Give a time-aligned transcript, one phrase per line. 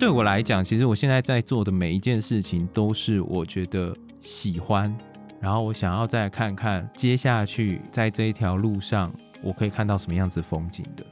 [0.00, 4.90] 对我来讲，其实我现在在做的每一件事情都是我觉得喜欢，
[5.38, 11.04] 然后我想要再看看接下去在这一条路上我可以看到什么样子风景的。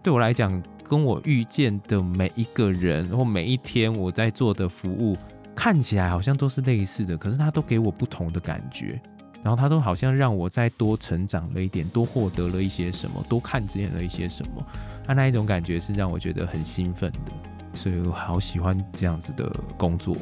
[0.00, 5.16] 对我来讲，跟我遇见的每一个人或每一天我在做的服务，
[5.52, 9.02] 看起来好像都是类似的，可是它都给我不同的感觉，
[9.42, 14.64] 然后它都好像让我再多成长了一点，多获得了一些什么，多看见了一些什么，
[15.08, 17.32] 啊，那一种感觉是让我觉得很兴奋的，
[17.74, 20.16] 所以我好喜欢这样子的工作。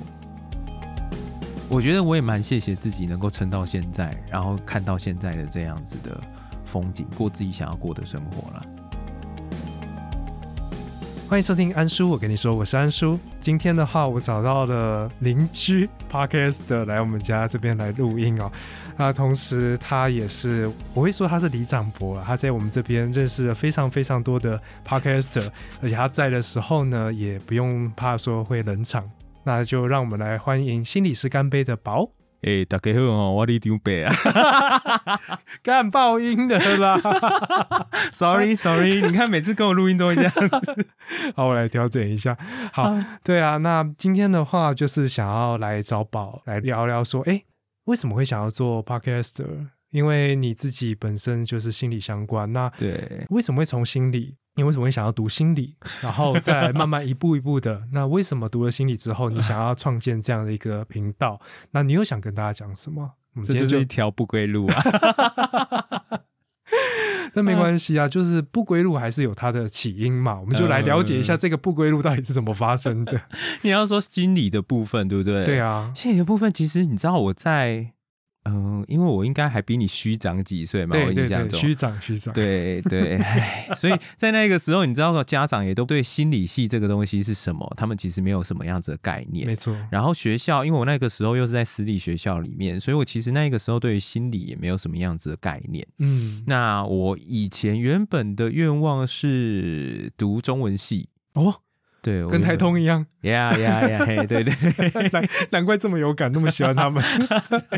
[1.69, 6.19] 我觉得我也蛮谢谢自己能够撑到现在，然后看到现在的这样子的
[6.65, 8.67] 风景，过自己想要过的生活了。
[11.29, 13.21] 欢迎收听安叔，我跟你说，我是安叔。
[13.39, 18.51] 今天的话，我找到了邻居 Podcast 来我们家这边来录音哦。
[18.97, 25.51] 那同时，他也是我会说他是李长博，他在我们这边认识了非常非常多的 Podcaster，
[25.83, 29.05] 而且他在的时候呢，也不用怕说会冷场。
[29.45, 32.09] 那就让我们来欢迎心理师干杯的宝。
[32.43, 35.21] 哎，大家好哦，我李张伯啊，
[35.61, 36.97] 干爆音的啦，
[38.13, 40.87] sorry sorry， 你看每次跟我录音都会这样子，
[41.35, 42.39] 好，我来调整一下。
[42.73, 47.43] 好，对啊，那今天的话就是想要来找宝来聊聊，说，哎，
[47.87, 49.67] 为什么会想要做 podcaster？
[49.91, 54.37] 因为你自己本身就是心理相关，那对，为什么会从心理？
[54.59, 57.81] 你为什么会想要读心理，然后再慢慢一步一步的？
[57.93, 61.41] 那为什么读了心理之后，你想要创建这样的一个频道？
[61.71, 63.13] 那你又想跟大家讲什么？
[63.35, 64.83] 我们这就是一条不归路啊！
[67.35, 70.41] 那没关系啊，就是不归路还是有它的起因嘛。
[70.41, 73.21] 我们就来了解一下这个不归路到底是怎么发生的。
[73.63, 75.45] 你要说心理的部分，对不对？
[75.45, 77.93] 对啊，心理的部分，其实你知道我在。
[78.49, 83.21] 嗯，因为我应该还比你虚长几岁嘛，我印象中虚长虚长，对对，
[83.77, 89.77] 所以在那个时候，你知道家长也都对心理系这个东西是什么，他们其实没有什么样子的概念，没错。
[89.91, 95.87] 然后学校，因为我那个时候又是在私立学校里面，所以我其实那个时候对于心理也没有什么样子的概念。
[95.99, 101.55] 嗯，那我以前原本的愿望是读中文系哦。
[102.01, 104.55] 对，跟台通一样，呀呀呀，嘿，对对，
[105.13, 107.03] 难难怪这么有感，那么喜欢他们。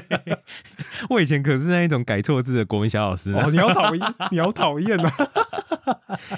[1.08, 5.14] 我以前可是那一种改错字的国文小老师哦，你好讨厌， 你好讨厌啊！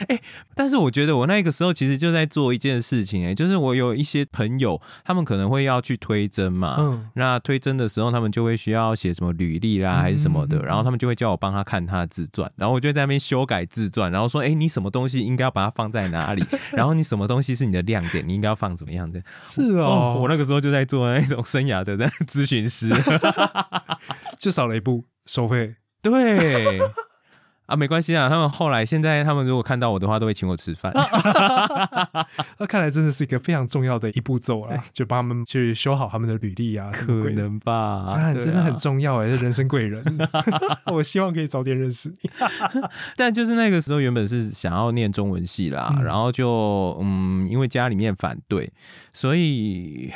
[0.09, 0.21] 哎，
[0.55, 16.45] 但是我觉得我那个时候其实就在做一件事情，哎，就是我有一些朋友，他们可能会要去推甄嘛，嗯，那推甄的时候，他们就会需要写什么履历啦，还是什么的，然后他们就会叫我帮他看他的自传，然后我就在那边修改自传，然后说，哎，你什么东西应该要把它放在哪里？
[16.73, 19.22] 然后你什么东西是你的亮点，你应该要放怎么样的？
[19.42, 22.91] 是哦，我那个时候就在做那种生涯的咨询师，
[24.38, 26.80] 就少了一步收费，对。
[27.72, 28.28] 啊，没关系啊。
[28.28, 30.93] 他们后来现在，他们如果看到我的话，都会请我吃饭。
[32.59, 36.91] 那看来真的是一个非常重要的一步骤啊，就帮他们去修好他们的履历啊。
[36.93, 37.72] 可能吧？
[37.72, 40.05] 啊，真的很重要哎，是人生贵人。
[40.93, 42.31] 我希望可以早点认识你。
[43.16, 48.71] 但就是那个时候，原本是想要念中文系啦，然后就嗯，因为家里面反对，
[49.15, 50.12] 所以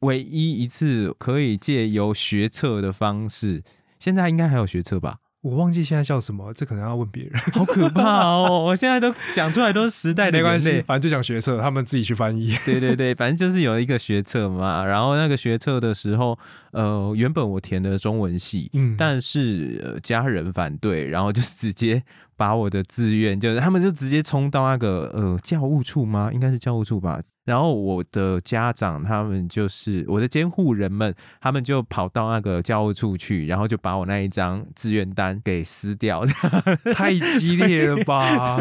[0.00, 3.64] 唯一一次可以借由学测的方式，
[3.98, 5.16] 现在应该还有学测吧。
[5.42, 7.32] 我忘记现在叫什么，这可能要问别人。
[7.52, 8.62] 好可怕哦！
[8.64, 12.56] 我现在都讲出来都是时代的没关系，反正就讲学测，他们自己去翻译。
[12.64, 14.84] 对对对，反正就是有一个学测嘛。
[14.86, 16.38] 然后那个学测的时候，
[16.70, 22.04] 呃，原本我填的中文系，嗯，但是家人反对，然后就直接
[22.36, 26.30] 把我的志愿，就是他们就直接冲到那个呃教务处吗？
[26.32, 27.20] 应该是教务处吧。
[27.44, 36.24] 然后我的家长他们就是我的监护人们，他们就跑到那个教务处去，然后就把我那一张志愿单给撕掉，
[36.94, 38.58] 太激烈了吧？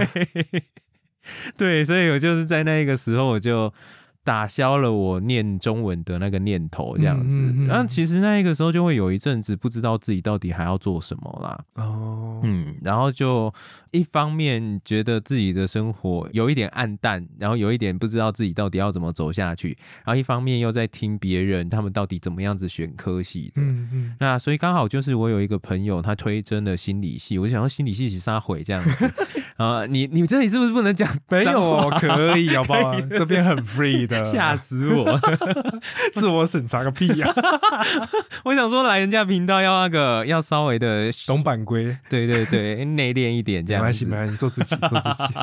[1.56, 3.74] 对，所以我就是在那个时候我就。
[4.23, 7.41] 打消了我念中文的那个念头，这样子。
[7.67, 11.59] 然后其实那一个时候就会有一阵子不知道自己到底还要做什么啦。
[11.75, 13.51] 哦，嗯，然后就
[13.89, 19.75] 一方面觉得自己的生活有一点暗淡，然后有一点不知道自己到底要怎么走下去。
[20.06, 23.62] 然后一方面又在听别人他们到底怎么样子选科系的。
[23.62, 24.15] 嗯嗯。
[24.19, 29.12] 那所以刚好就是我有一个朋友他推真的心理系，我就想要心理系是啥毁这样子。
[29.57, 31.09] 啊， 你你这里是不是不能讲？
[31.29, 33.00] 没有， 可以好不好？
[33.01, 34.11] 这边很 free。
[34.25, 35.19] 吓死我！
[36.13, 37.34] 自我审查个屁呀！
[38.46, 43.81] 我想说来人家频道要那个要稍微的 懂版规，对对对，内敛一点这样。
[43.81, 45.34] 没关系，没关系，做自己，做自己。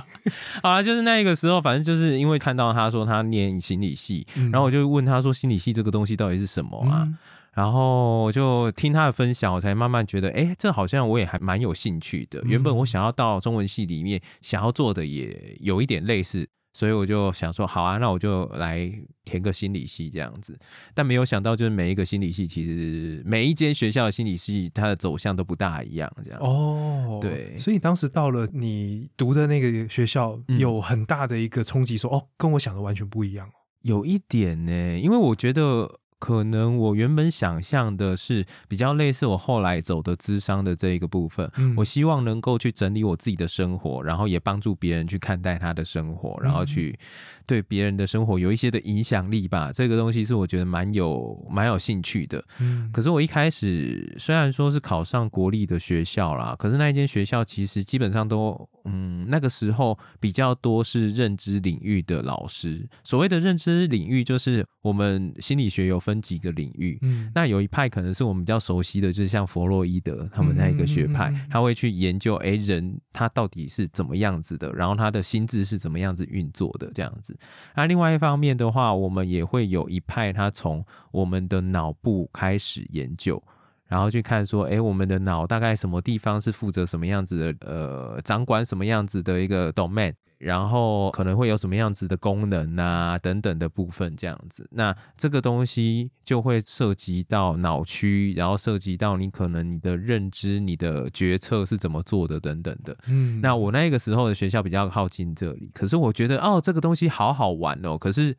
[0.63, 7.09] 好了，就是那个时候，反正就是因为看到他说他念心理系，然后我就问他说心理系这个东西到底是什么啊？
[7.55, 12.41] 然后我就听他的分享，我才慢慢觉得，哎，这好像我也还蛮有兴趣的。
[12.45, 16.49] 原本我想要到中文系里面想要做的也有一点类似。
[16.79, 18.89] 所以我就想说，好啊，那我就来
[19.25, 20.57] 填个心理系这样子。
[20.95, 26.39] 但没有想到，就是每一个心理系，其实每一间学校的心理系，它的走向都不大一样，这样。
[26.41, 33.51] 哦，对所以当时到了你读的那个学校，嗯有很大的一个冲击，说哦，跟我想的完全不一样。
[33.83, 41.51] 有一点呢，因为我觉得可能我原本想象的是比较类似我后来走的智商的这一个部分。
[41.57, 46.99] 嗯我希望能够去整理我自己的生活，然后也帮助别人去看待他的生活，然后去
[47.47, 49.71] 对别人的生活有一些的影响力吧。
[49.73, 52.43] 这个东西是我觉得蛮有蛮有兴趣的。
[52.61, 62.89] 嗯，可是我一开始虽然说是考上国立的学校啦，可是那一间学校其实基本上都，嗯，那个时候比较多是认知领域的老师。
[63.05, 66.99] 所谓的认知领域，就是我们心理学有分几个领域。
[67.03, 77.37] 嗯那有一派可能是我们比较熟悉的，就是像弗洛伊德他们那一个学派嗯嗯嗯嗯，他会去研究，诶人他到底是怎么样子的，然后他的心智是怎么样子运作的这样子。
[77.77, 83.43] 那另外一方面的话，我们也会有一派，他从我们的脑部开始研究，
[83.87, 90.15] 然后去看说，诶，我们的脑大概什么地方是负责什么样子的，呃，掌管什么样子的一个 domain。
[90.39, 94.69] 然后可能会有什么样子的功能啊，等等的部分，这样子。
[94.73, 102.97] 那这个东西就会涉及到脑区，然后涉及到你可能你的认知、你的决策是怎么做的等等的。
[103.07, 108.37] 嗯那我那个时候的学校比较靠近这里，可是我觉得哦，这个东西好好玩哦，可是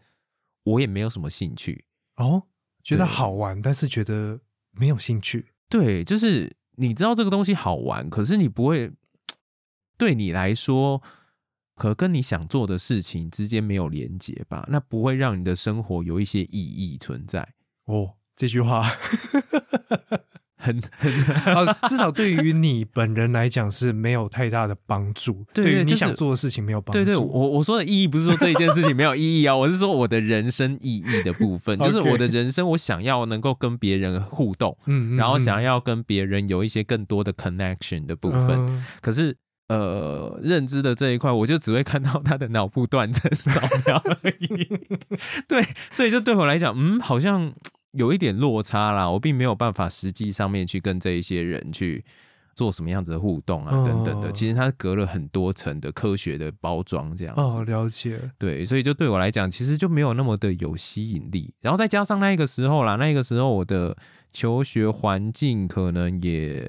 [0.63, 1.85] 我也没有什么兴趣。
[2.15, 2.43] 哦，
[2.83, 4.39] 觉得好玩，但是觉得
[4.71, 5.47] 没有兴趣。
[5.67, 8.91] 对，就是你知道这个东西好玩，可是你不会
[9.97, 11.01] 对你来说，
[11.79, 14.67] 可跟你想做的事情之间没有连接吧？
[14.69, 17.47] 那不会让你的生活有一些意义存在。
[17.85, 18.83] 哦，这句话，
[20.61, 21.11] 很很
[21.55, 25.31] 啊，至少对于你本人来讲是没有太大的帮助。
[25.31, 26.99] 于你对对就是想做的事情没有帮助。
[26.99, 38.49] 对对，我我说的意义不是说这一件事情没有意义啊，我是说我的人生意义的部分， 就是我的人生，我想要能够跟别人互动，嗯，嗯然后想要要跟别人有一些更多的 connection 的部分。
[38.67, 39.37] 嗯可是
[39.69, 44.47] 呃，认知的这一块，我就只会看到他的脑部断层扫描而已。
[45.47, 47.53] 对，所以就对我来讲，嗯，好像
[47.91, 49.09] 有一点落差啦。
[49.09, 52.03] 我并没有办法实际上面去跟这一些人去
[52.55, 54.29] 做什么样子的互动啊，等等的。
[54.29, 57.41] 哦其实它隔了很多层的科学的包装，这样子。
[57.59, 58.19] 哦，了解。
[58.39, 61.53] 对，所以就对我来讲，其实就没有那么的有吸引力。
[61.61, 63.95] 然后再加上那个时候啦，那个时候我的
[64.31, 66.67] 求学环境可能也，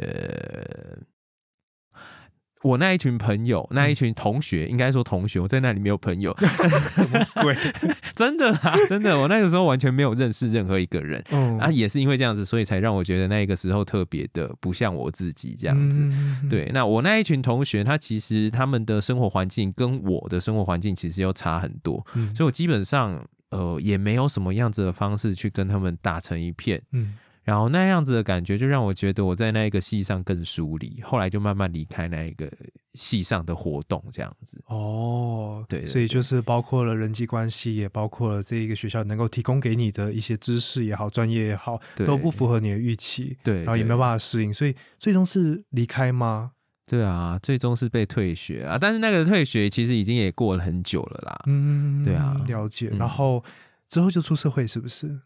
[2.62, 6.36] 我那一群朋友，那一群同学，应该说同学，我在那里没有朋友，
[6.90, 7.56] 什么鬼？
[8.14, 11.24] 真的啊，真的，我那个时候完全没有认识任何一个人。
[11.30, 16.00] 嗯啊，也是因为这样子，所以才让我觉得那个时候特别的不像我自己这样子。
[16.00, 32.50] 嗯对，那我那一群同学，他其实他们的生活环境跟我的生活环境其实又差很多，嗯所以我基本上呃也没有什么样子的方式去跟他们打成一片，嗯然后那样子的感觉就让我觉得我在那一个系上更疏离，后来就慢慢离开那一个
[32.94, 34.62] 系上的活动，这样子。
[34.66, 46.52] 哦，对对所以就是包括了人际关系，也包括了这一个学校能够提供给你的一些知识也好、专业也好，都不符合你的预期，对对然后也没有办法适应，所以最终是离开吗？
[46.86, 51.40] 对啊，最终是被退学啊，但是那个退学其实已经也过了很久了啦。
[51.46, 52.88] 嗯，对啊了解。
[52.92, 53.42] 嗯然后
[53.88, 55.20] 之后就出社会，是不是？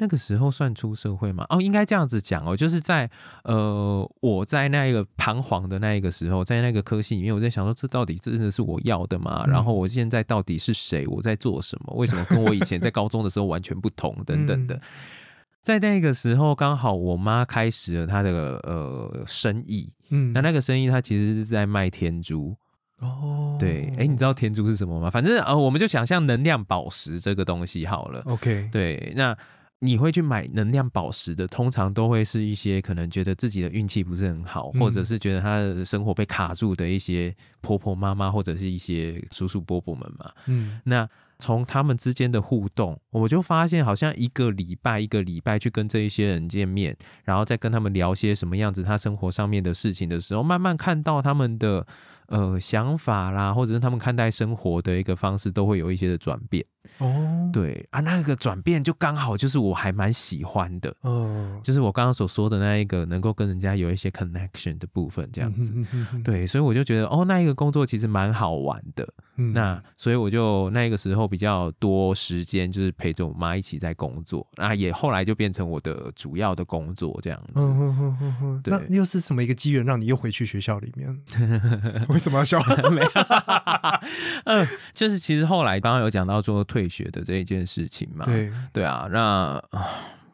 [0.00, 1.46] 那个时候算出社会吗？
[1.50, 3.08] 哦，应该这样子讲哦，就是在
[3.44, 9.44] 呃，我在那一个彷徨的那一个时候，在那个科系里面，我在想说，这到底真的是我要的吗？
[9.46, 11.06] 嗯然后我现在到底是谁？
[11.06, 11.94] 我在做什么？
[11.94, 14.16] 为什么跟我以前在高中的时候完全不同？
[14.26, 14.74] 等等的。
[14.76, 14.80] 嗯
[15.62, 22.56] 在那个时候，刚好我妈开始了她的呃生意，嗯，那那个生意她其实是在卖天珠。
[23.00, 25.10] 哦，对，哎，你知道天珠是什么吗？
[25.10, 28.22] 反正呃，我们就想象能量宝石这个东西好了。
[28.24, 29.36] OK，对，那
[29.80, 40.30] 你会去买能量宝石的，通常都会是一些可能觉得自己的运气不是很好，嗯或者是觉得他的生活被卡住的一些婆婆妈妈或者是一些叔叔伯伯们嘛。
[40.46, 41.08] 嗯那
[41.38, 46.94] 从他们之间的互动，我就发现好像一个礼拜一个礼拜去跟这一些人见面，
[47.24, 51.86] 然后再跟他们聊些什么样子他生活上面的事情的时候，慢慢看到他们的
[52.26, 56.62] 呃想法啦，或者是他们看待生活的一个方式，都会有一些的转变。
[56.98, 65.74] 哦，，对啊，那个转变就刚好就是我还蛮喜欢的，嗯，就是我刚刚所说的那一个能够跟人家有一些 connection 的部分，这样子。
[66.24, 69.06] 对，所以我就觉得哦，那一个工作其实蛮好玩的。
[69.36, 77.66] 嗯那所以我就那个时候比较多时间，就是陪着我妈一起在工作，那也后来就变成我的主要的工作这样子。
[78.62, 81.18] 对那又是什么一个机缘让你又回去学校里面？
[82.10, 82.60] 为什么要笑？
[82.92, 83.08] 没有，
[84.44, 89.20] 嗯，就是其实后来刚刚有讲到说退学的这一件事情嘛，对，对啊，那
[89.70, 89.88] 啊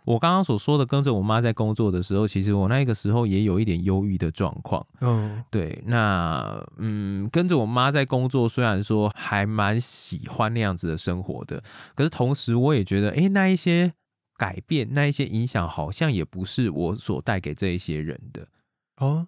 [0.05, 4.87] 我刚刚所说的跟着我妈在工作的时候，其实我那个时候也有一点忧郁的状况。
[5.00, 11.61] 嗯对，那嗯，跟着我妈在工作，虽然说还蛮喜欢那样子的生活的，
[11.97, 13.95] 可是同时我也觉得，诶，那一些
[14.37, 18.47] 改变，那一些影响，好像也不是我所带给这一些人的。
[18.99, 19.26] 哦，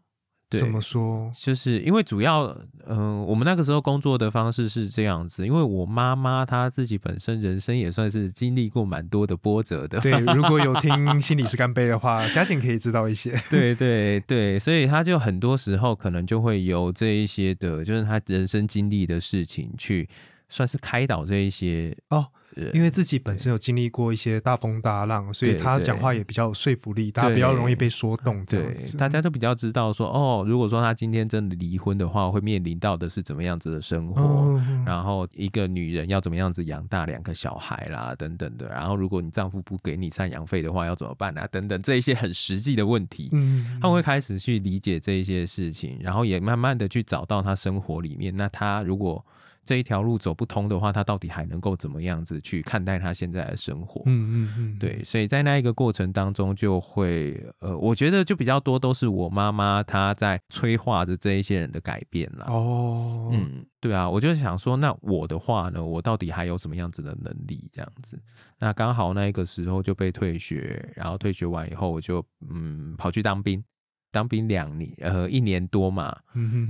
[0.50, 1.31] 对，怎么说？
[1.37, 2.45] 就是因为主要，
[2.87, 13.38] 嗯、我们那个时候工作的方式是这样子，因为我妈妈她自己本身人生也算是经历过蛮多的波折的，对，如果有 听心理师干杯的话，嘉景可以知道一些。
[13.50, 20.09] 对对对，所以她就很多时候可能就会由这一些的，就是她人生经历的事情去
[20.49, 22.26] 算是开导这一些哦，
[22.59, 28.45] 人，因为自己本身有经历过一些大风大浪，所以他讲话也比较有说服力，大家比较容易被说动。
[28.47, 34.21] 这对，大家都比较知道说，哦，如果说他今天真的离婚的话，会面临到的是怎么样子的生活。
[34.21, 38.69] 嗯，然后一个女人要怎么样子养大两个小孩啦，等等的。
[38.69, 41.47] 然后如果你丈夫不给你赡养费的话，要怎么办啊？
[41.50, 49.25] 等等这一些很实际的问题，嗯，他会开始去理解这一些事情，然后也慢慢的去找到他生活里面，那他如果
[49.69, 54.01] 这一条路走不通的话，他到底还能够怎么样子去看待他现在的生活？
[54.07, 62.47] 嗯嗯嗯，对，所以在那一个过程当中，就会呃，我觉得就比较多都是我妈妈她在催化着这一些人的改变啦。
[62.49, 67.69] 哦，嗯，对啊，我就想说，那我的话呢，我到底还有什么样子的能力？
[67.71, 68.19] 这样子，
[68.59, 73.63] 那刚好那个时候就被退学，然后退学完以后，我就嗯跑去当兵，
[74.11, 76.17] 当兵两年，呃，一年多嘛，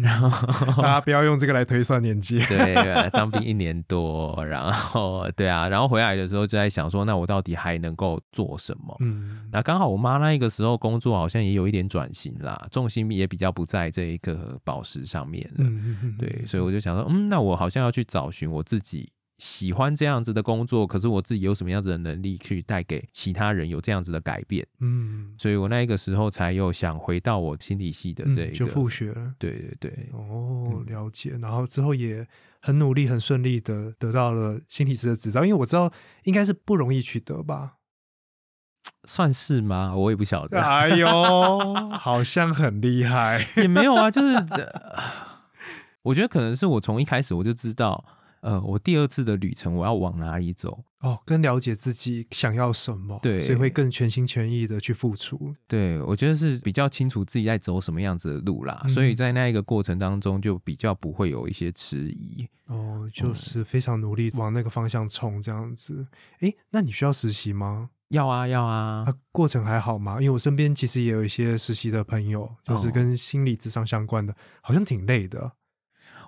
[0.00, 2.38] 然后大家不要用这个来推算年纪。
[2.47, 8.97] 对，当兵一年多，然后对啊，然后回来的时候就在想说，那我到底还能够做什么？
[9.00, 15.64] 嗯，那刚好我妈那个时候工作好像也有一点转型啦，重心也比较不在这一个宝石上面了。
[16.18, 29.33] 对，所以我就想说，嗯，那我好像要去找寻我自己喜欢这样子的工作，可是我自己有什么样子的能力去带给其他人有这样子的改变，嗯，所以我那个时候才又想回到我心理系的这一个，嗯就复学了。
[29.38, 31.38] 对对对，哦，嗯了解。
[31.40, 32.26] 然后之后也
[32.61, 35.92] 很努力、很顺利的得到了心理师的执照，因为我知道
[36.25, 37.75] 应该是不容易取得吧。
[39.04, 39.95] 算是吗？
[39.95, 41.07] 我也不晓得，哎呦，
[41.92, 43.47] 好像很厉害。
[43.57, 44.99] 也没有啊，就是、呃
[46.02, 48.02] 我觉得可能是我从一开始我就知道，
[48.40, 50.85] 呃，我第二次的旅程我要往哪里走。
[51.00, 55.54] 哦，更了解自己想要什么，对所以会更全心全意的去付出。
[55.68, 62.49] 对，我觉得是比较清楚自己在走什么样子的路啦，嗯所以在那一个过程当中就比较不会有一些迟疑。
[62.66, 66.04] 哦，嗯就是非常努力往那个方向冲，这样子。
[66.40, 67.90] 诶，那你需要实习吗？
[68.09, 70.14] 要啊，要啊啊，，过程还好吗？
[70.14, 75.52] 因为我身边其实也有一些实习的朋友，就是哦跟心理智商相关的，好像挺累的，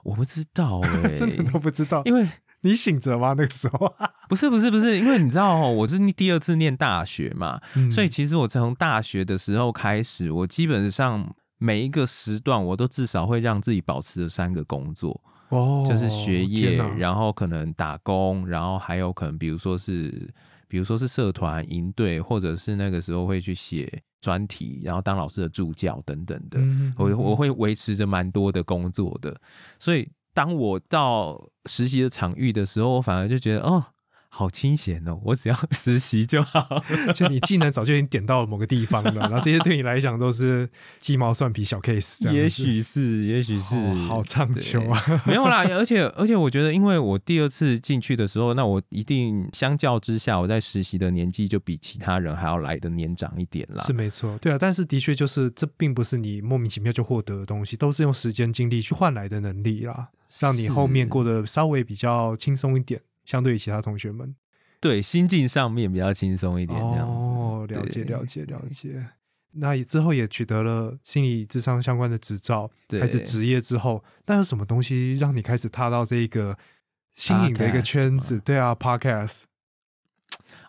[0.04, 2.02] 我不知道哎、 真的都不知道。
[2.04, 2.28] 因为
[2.62, 3.28] 你醒着吗？
[3.36, 3.92] 那个时候，
[4.28, 20.28] 不是不是不是，因为你知道哦，我是第二次念大学嘛，嗯所以其实我从大学的时候开始，我基本上每一个时段我都至少会让自己保持着三个工作，哦，就是学业，然后可能打工，然后还有可能比如说是，
[20.70, 26.60] 比如说是社团营队，或者是那个时候会去写专题，然后当老师的助教等等的。
[26.60, 29.36] 嗯我我会维持着蛮多的工作的，
[29.80, 33.84] 所以当我到实习的场域的时候，我反而就觉得哦，
[34.32, 36.82] 好清闲哦，我只要 实习就好。
[37.14, 40.68] 就你技能早就已经点到了某个地方了， 然后这些对你来讲都是
[40.98, 53.84] 鸡毛蒜皮小 case，也许是，也许是，哦好唱秋啊，没有啦，而且而且我觉得，因为我第二次进去的时候，那我一定相较之下，我在实习的年纪就比其他人还要来的年长一点啦。
[53.84, 53.92] 是。
[53.92, 60.08] 没错，对啊，但是的确就是这并不是你莫名其妙就获得的东西，都是用时间精力去换来的能力啦，
[60.40, 64.34] 让你后面过得稍微比较轻松一点，相对于其他同学们。
[64.80, 67.28] 对心境上面比较轻松一点，这样子。
[67.28, 69.06] 哦，了解对了解了解。
[69.52, 76.56] 那也之后也取得了心理智商相关的执照，对开始职业之后，那有什么东西让你开始踏到这一个
[77.14, 78.40] 新颖的一个圈子？
[78.40, 79.42] 对啊，podcast，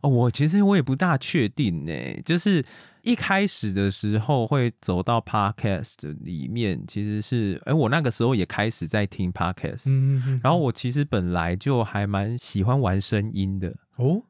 [0.01, 2.65] 哦，我其实我也不大确定呢，就是
[3.03, 13.75] 一开始的时候会走到 podcast 里面，其实是，哎，我那个时候也开始在听 podcast，嗯嗯然后我其实本来就还蛮喜欢玩声音的。
[13.96, 14.22] 哦，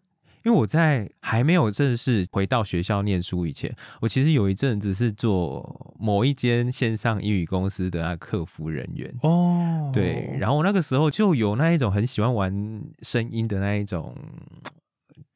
[0.43, 9.13] 因为我在还没有正式回到学校念书以前，我其实有一阵子是做某一间线上英语公司的那客服人员。
[9.21, 14.15] 哦，对，然后我那个时候就有那一种很喜欢玩声音的那一种，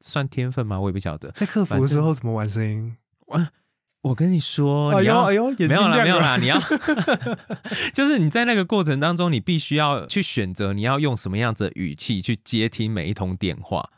[0.00, 0.80] 算天分吗？
[0.80, 1.30] 我也不晓得。
[1.32, 2.96] 在客服的时候怎么玩声音？
[3.26, 3.48] 我
[4.02, 6.60] 我跟你说，哎你要呦哎呦，没有啦，没有啦，你要
[7.92, 13.90] 就是你在那个过程当中，你必须要去选择你要用什么样子的语气去接听每一通电话。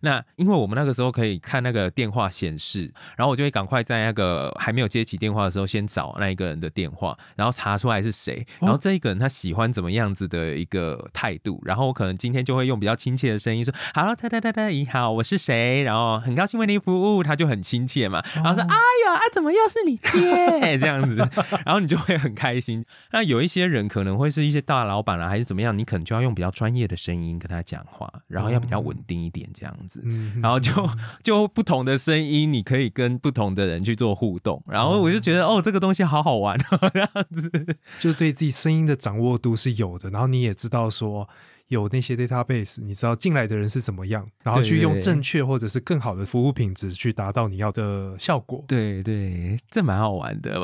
[0.00, 18.76] 那因为我们那个时候可以看那个电话显示，然后我就会赶快在那个还没有接起电话的时候，先找那一个人的电话，然后查出来是谁，然后这一个人他喜欢怎么样子的一个态度，然后我可能今天就会用比较亲切的声音说：“Hello，太太太太，你好，我是谁？”然后很高兴为您服务，他就很亲切嘛，然后说：“哎
[19.06, 21.16] 呀，啊，怎么又是你接？”这样子，
[21.64, 22.84] 然后你就会很开心。
[23.10, 29.87] 那有一些人可能会是一些大老板啊，还是怎么样，你可能就要用比较专业的声音跟他讲话，然后要比较稳定一点这样子。
[30.04, 30.72] 嗯然后就
[31.22, 37.50] 就不同的声音，你可以跟不同的人去做互动，然后我就觉得哦，这个东西好好玩哦， 这样子。
[37.98, 41.28] 就对自己声音的掌握度是有的，然后你也知道说
[41.68, 50.62] 有那些 database，你知道进来的人是怎么样，然后去用正确或者是更好的服务品质去达到你要的效果，对对，这蛮好玩的。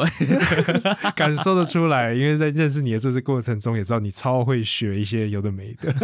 [1.15, 2.13] 感受得出来。
[2.15, 5.95] 因为在认识你的这次过程中，也知道你超会学一些有的没的，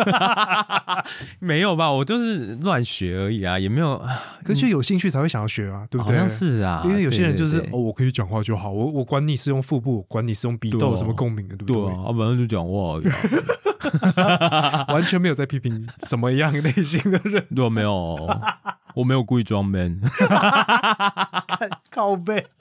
[1.40, 1.90] 没有吧？
[1.90, 4.00] 我就是乱学而已啊，也没有。
[4.44, 6.16] 可是就有兴趣才会想要学啊，对不对？
[6.16, 11.82] 好像是啊，因为有些人就是哦，我可以讲话就好，我我管你是用腹部，我管你是用鼻窦什么共鸣的，对不对？
[11.82, 14.86] 对啊，反正就讲话而已啊。
[14.94, 18.28] 完全没有在批评什么样类型的人，对啊，没有，
[18.94, 20.00] 我没有故意装 man。
[21.90, 22.46] 靠背。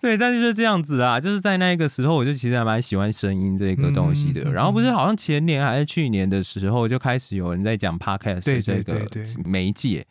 [0.00, 4.50] 对，但是就这样子啊，就是在那个时候，我就其实还蛮喜欢声音这个东西的。
[4.50, 9.06] 然后不是好像前年还是去年的时候，就开始有人在讲 podcast 对这个
[9.44, 10.06] 媒介。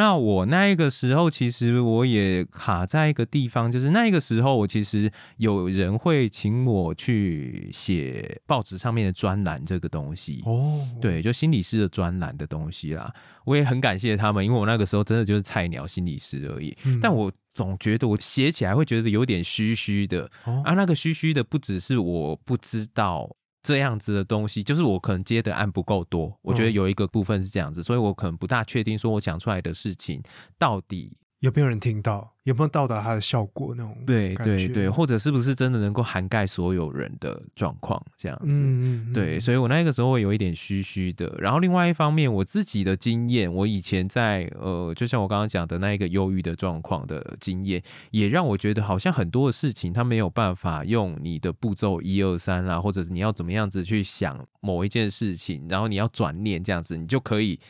[0.00, 10.42] 那我那一个时候，其实我也卡在一个地方，就是那一个时候，我其实有人会请我去写报纸上面的专栏这个东西。
[10.46, 13.12] 哦，对，就心理师的专栏的东西啦，
[13.44, 16.74] 我也很感谢他们，因为我那个时候真的就是菜鸟心理师而已。
[16.86, 16.98] 嗯。
[16.98, 20.30] 但我总觉得我写起来会觉得有点虚虚的。
[20.46, 20.62] 哦。
[20.64, 23.28] 啊，那个虚虚的不只是我不知道
[23.62, 26.72] 这样子的东西，就是我可能接的案不够多，我觉得嗯。
[26.72, 30.22] 有一个部分是这样子，所以我可能不大确定说我讲出来的事情
[30.58, 32.34] 到底有没有人听到？
[32.44, 33.74] 有没有到达它的效果？
[33.76, 38.60] 那种对对对，或者是不是真的能够涵盖所有人的状况这样子。
[38.62, 41.34] 嗯嗯，对，所以我那个时候会有一点虚虚的。
[41.38, 57.60] 然后另外一方面，我自己的经验，我以前在呃，就像我刚刚讲的那一个忧郁的状况的经验，也让我觉得好像很多的事情，它没有办法用你的步骤一二三啦，或者是你要怎么样子去想某一件事情，然后你要转念这样子，你就可以。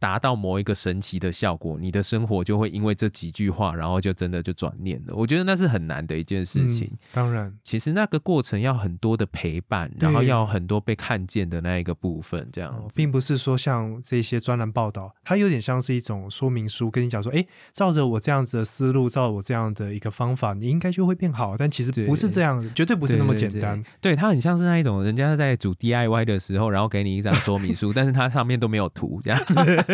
[0.00, 5.14] 达到某一个神奇的效果，你的生活就会因为这几句话，然后就真的就转念了。
[5.14, 6.88] 我觉得那是很难的一件事情。
[6.90, 12.94] 嗯当然，其实那个过程要很多的陪伴，然后要很多被看见的那一个部分，这样哦子。
[12.96, 21.56] 并不是说像这些专栏报道，它有点像是一种说明书，跟你讲说，哎，照着我这样子的思路，照我这样的一个方法，你应该就会变好。
[21.58, 23.82] 但其实不是这样的，绝对不是那么简单。
[24.00, 29.40] 对对，它很像是那一种人家在组 DIY 的时候，然后给你一张说明书， 但是它上面都没有图，这样。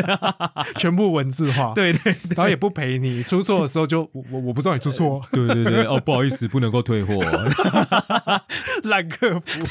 [0.76, 7.14] 全部文字化，对对然后也不陪你，出错的时候就我我我不知道你出错，对对对，哦，不好意思，不能够退货。
[8.84, 9.64] 烂客服。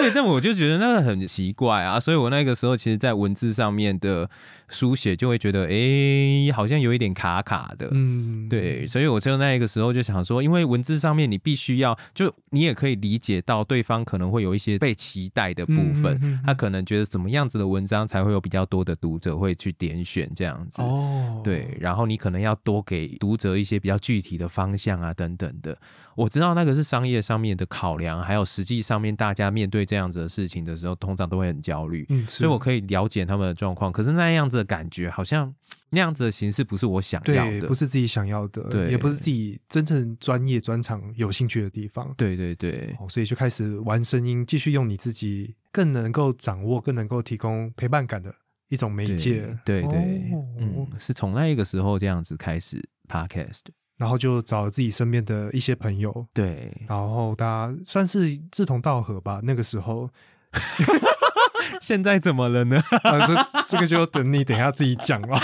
[0.00, 4.28] 对，但我就觉得那个很奇怪啊，所以我那个时候其实，在文字上面的
[4.68, 7.88] 书写就会觉得，哎，好像有一点卡卡的。
[7.92, 20.80] 嗯，对，所以我就那个时候就想说，因为文字上面你必须要，就你也可以理解到对方可能会有一些被期待的部分，嗯嗯嗯嗯他可能觉得怎么样子的文章才会有比较多的读者会去点选这样子。
[20.82, 25.76] 哦，对，然后你可能要多给读者一些比较具体的方向啊，等等的。
[26.16, 32.06] 我知道那个是商业上面的考量，还有实际上面大家面对这样子的事情的时候，通常都会很焦虑。
[32.10, 35.52] 嗯，所以我可以了解他们的状况，可是那样子的感觉，好像
[35.88, 42.14] 那样子的形式不是我想要，的，不是自己想要的，对也不是自己真正专业专长有兴趣的地方。
[42.16, 48.32] 对对对，哦，所以就开始玩声音，继续用你自己更能够掌握、更能够提供陪伴感的
[48.68, 49.58] 一种媒对介。
[49.64, 49.98] 对对，
[50.32, 53.72] 哦嗯，是从那一个时候这样子开始 podcast 的。
[54.00, 59.40] 然后就找了自己身边的一些朋友，对，然后大家算是志同道合吧。
[59.42, 60.08] 那个时候
[61.82, 62.82] 现在怎么了呢？
[63.02, 63.36] 啊，这
[63.68, 65.38] 这个就等你等一下自己讲了。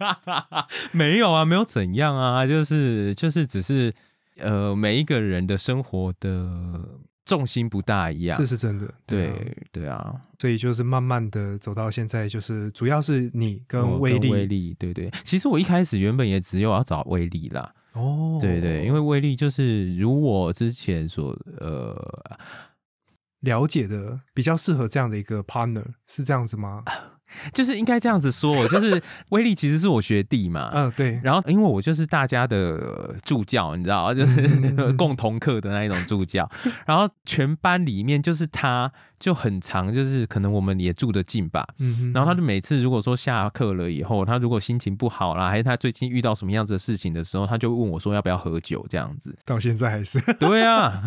[0.92, 3.94] 没有啊，没有怎样啊，就是就是只是
[4.38, 6.48] 呃，每一个人的生活的
[7.24, 8.44] 重心不大一样这。
[8.44, 8.86] 是真的。
[8.86, 14.30] 啊对对啊，所以就是慢慢的走到现在，就是主要是你跟威力。
[14.30, 15.10] 威力，对对。
[15.24, 21.96] 其实我一开始原本也只有要找威力啦，哦，对对，因为威力就是如我之前所呃
[23.40, 26.82] 了解的比较适合这样的一个 partner，是这样子吗？
[27.52, 31.20] 就是应该这样子说，就是 威力其实是我学弟嘛，嗯，对。
[31.22, 36.48] 然后因为我就是大家的助教，你知道，就是嗯嗯嗯 共同课的那一种助教，
[36.86, 41.66] 然后全班里面就是他就很长，就是可能我们也住得近吧。
[41.78, 49.34] 嗯哼，然后他就每次如果说下课了以后，他如果心情不好啦，还是他最近遇到什么样子的事情的时候，他就问我说要不要喝酒这样子。
[49.44, 51.02] 到现在还是对啊，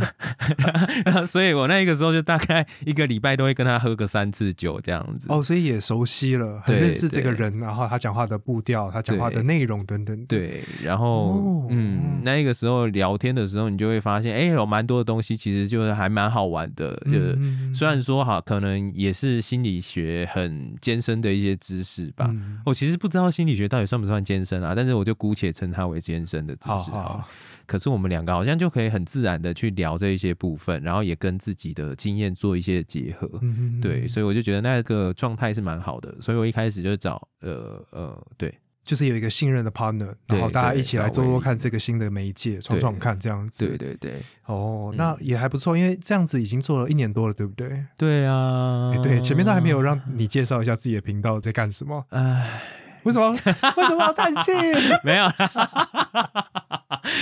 [1.27, 5.27] 所以我那个时候就大概一个礼拜都会跟他喝个三次酒这样子。
[5.29, 16.95] 哦，所以也熟悉了，很认识这个人，然后他讲话的步调，他讲话的内容等等。，对，然后、哦嗯，那个时候聊天的时候，你就会发现，哎、有蛮多的东西其实就是还蛮好玩的。
[17.05, 22.27] 就是、嗯虽然说哈，可能也是心理学很艰深的一些知识吧。
[22.29, 27.29] 嗯我其实不知道心理学到底算不算艰深啊，但是我就姑且称它为艰深的知好识好了好，
[27.67, 33.29] 可是我们两个好像就可以很自然的去聊这一些部分，然后也跟自己的经验做一些结合。
[33.41, 43.67] 嗯对，所以我就觉得那个状态是蛮好的，所以我一开始就找呃呃，对就是有一个信任的 partner，然后大家一起来做做看这个新的媒介，闯闯看这样子。
[43.67, 47.83] 对对对哦，嗯那也还不错，因为这样子已经做了一年多了，对不对？
[47.97, 52.61] 对啊哎，，对，前面都还没有让你介绍一下自己的频道在干什么，哎，
[53.03, 53.29] 为什么？
[53.29, 54.51] 为什么要叹气？
[55.03, 56.56] 没有啦，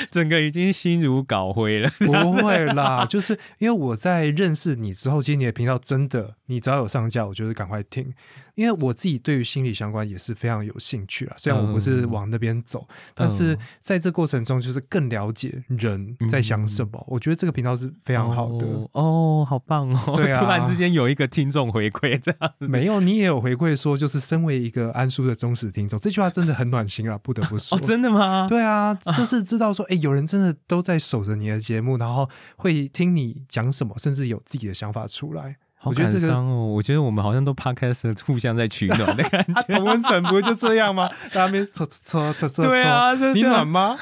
[0.09, 1.89] 整个已经心如搞灰了。
[1.99, 8.13] 不会啦，就是因为我在认识你之后，其实你的频道真的，你只要有上架，我就是赶快听，
[8.55, 11.35] 因为我自己对于心理相关也是非常有兴趣啊。
[11.37, 17.03] 虽然我不是嗯往那边走，但是在这过程中，就是更了解人在想什么。
[17.07, 18.65] 我觉得这个频道是非常好的。
[18.65, 20.13] 哦哦，好棒哦！
[20.15, 22.67] 对啊 突然之间有一个听众回馈这样子。
[22.67, 27.77] 没有，你也有回馈说，就是身为一个安叔的忠实听众，这句话真的很暖心啊，不得不说。
[27.77, 28.47] 哦，真的吗？
[28.49, 35.57] 对啊，就是知道说，哎、有人真的都在守着你的节目，然后会听你讲什么，甚至有自己的想法出来。
[35.85, 36.65] 好我感伤哦。
[36.65, 39.75] 我觉得我们好像都 podcast 互相在取暖的感 啊，觉。
[39.75, 41.07] 同温层不就这样吗？
[41.31, 43.95] 在那边搓搓搓搓，对啊，就你暖吗？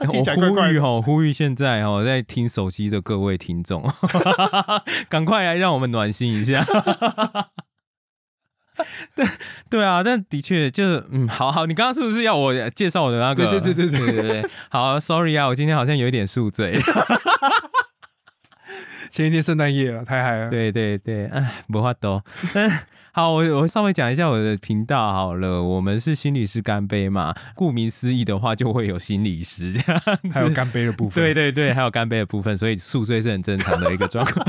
[0.00, 3.88] 我呼吁哈，呼吁现在哦，在听手机的各位听众，
[5.08, 6.66] 赶快来让我们暖心一下。
[9.14, 9.24] 对
[9.70, 13.46] 对啊，但的确就是嗯，好好，你刚刚是不是要我介绍我的那个？
[13.46, 14.50] 对对对对对对对。
[14.68, 16.76] 好，sorry 啊，我今天好像有一点宿醉。
[19.14, 22.20] 前一天圣诞夜了，太嗨了。，对对对，哎，不话多。
[22.52, 22.68] 嗯，
[23.14, 25.62] 好，我我稍微讲一下我的频道好了。
[25.62, 30.30] 我们是心理师干杯嘛，顾名思义的话，就会有心理师这样子。
[30.32, 31.22] 还有干杯的部分。
[31.22, 34.44] 对对对，还有干杯的部分，所以宿醉是很正常的一个状况。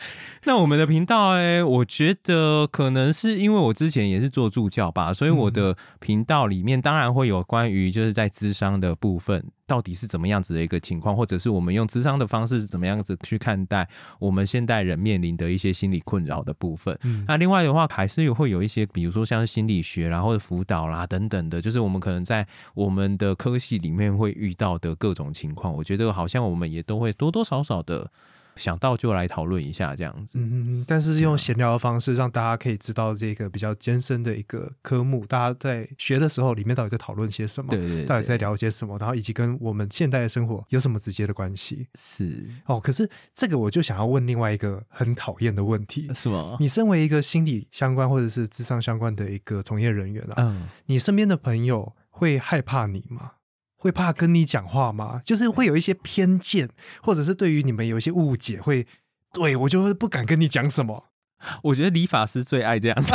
[0.44, 13.86] 那我们的频道哎，我觉得可能是因为我之前也是做助教吧，所以我的频道里面当然会有关于就是在智商的部分到底是怎么样子的一个情况，或者是我们用智商的方式是怎么样子去看待
[14.18, 16.98] 我们现代人面临的一些心理困扰的部分。
[17.02, 28.10] 嗯，那另外的话，还是有会有一些，比如说像是心理学啦，或者辅导啦等等的，就是我们可能在我们的科系里面会遇到的各种情况，我觉得好像我们也都会多多少少的
[28.58, 30.38] 想到就来讨论一下这样子。
[30.38, 41.86] 嗯嗯嗯，但是是用闲聊的方式，让大家可以知道这个比较艰深的一个科目，大家在学的时候，里面到底在讨论些什么，对对对，到底在聊些什么，然后以及跟我们现代的生活有什么直接的关系。
[41.94, 46.10] 是哦，可是这个我就想要问另外一个很讨厌的问题。
[46.14, 46.56] 是吗？
[46.58, 53.32] 你身为一个心理相关或者是智商相关的一个从业人员啊，嗯，你身边的朋友会害怕你吗？
[53.78, 55.20] 会怕跟你讲话吗？
[55.24, 56.68] 就是会有一些偏见，
[57.02, 58.86] 或者是对于你们有一些误解，会
[59.32, 61.04] 对我就会不敢跟你讲什么。
[61.62, 63.14] 我觉得理发师最爱这样子，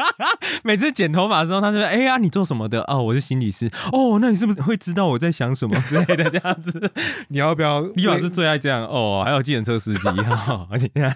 [0.64, 2.82] 每次剪头发的时候，他就说：“哎呀，你做什么的？
[2.82, 3.70] 哦，我是心理师。
[3.92, 6.28] 哦，那你是不是会知道我在想什么之类的？
[6.30, 6.92] 这样子，
[7.28, 7.80] 你要不要？
[7.94, 11.12] 理发师最爱这样哦，还有计程车司机，哈而且这样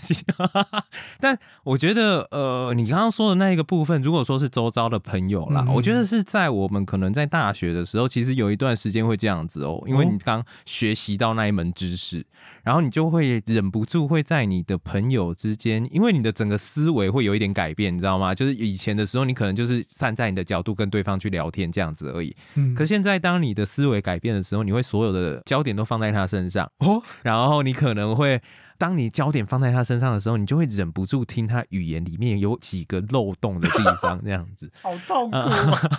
[1.20, 12.24] 但我觉得，呃，你刚刚说的那一个部分，如果说是周遭的朋友啦，嗯我觉得是在我们可能在大学的时候，其实有一段时间会这样子哦，因为哦你刚学习到那一门知识，
[12.62, 18.32] 然后你就会忍不住会在你的朋友之间，因为你的整个思维会有一点改变，你知道吗？
[18.32, 22.36] 就是以前的时候，你可能就是站在你的角度跟对方去聊天这样子而已。
[22.54, 28.40] 嗯可现在，当你的思维改变的时候，你会所有的焦点都放在他身上， 哦，然后你可能会，
[28.78, 34.70] 当你焦点放在他身上的时候，你就会忍不住听他语言里面有几个漏洞的地方，这样子。
[34.80, 35.90] 好痛苦啊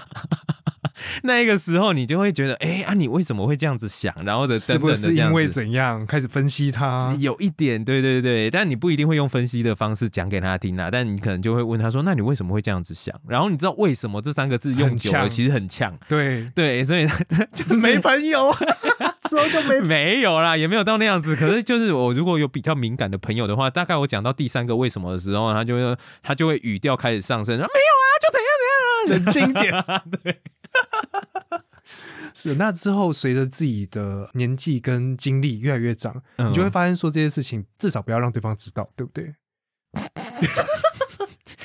[1.23, 4.13] 那个时候，你就会觉得，哎、啊，你为什么会这样子想？
[4.25, 7.13] 然后的是不是因为怎样开始分析他？
[7.19, 17.07] 有一点，对对对，但你不一定会用分析的方式讲给他听啊，但你可能就会问他说：“那你为什么会这样子想？”然后你知道为什么这三个字用久了其实很呛，对，对，所以
[17.53, 18.53] 就是没朋友，
[19.29, 21.35] 之后就没没有啦，也没有到那样子。
[21.35, 28.48] 可是就是我如果有比较敏感的朋友的话，大概我讲到第三个为什么的时候，他就会他就会语调开始上升，说没有啊，就怎样
[29.07, 29.63] 冷静点。
[29.63, 30.41] 怎样啊，对，
[32.33, 39.33] 是，那之后随着自己的年纪跟经历越来越长，嗯你就会发现说这些事情至少不要让对方知道，对不对？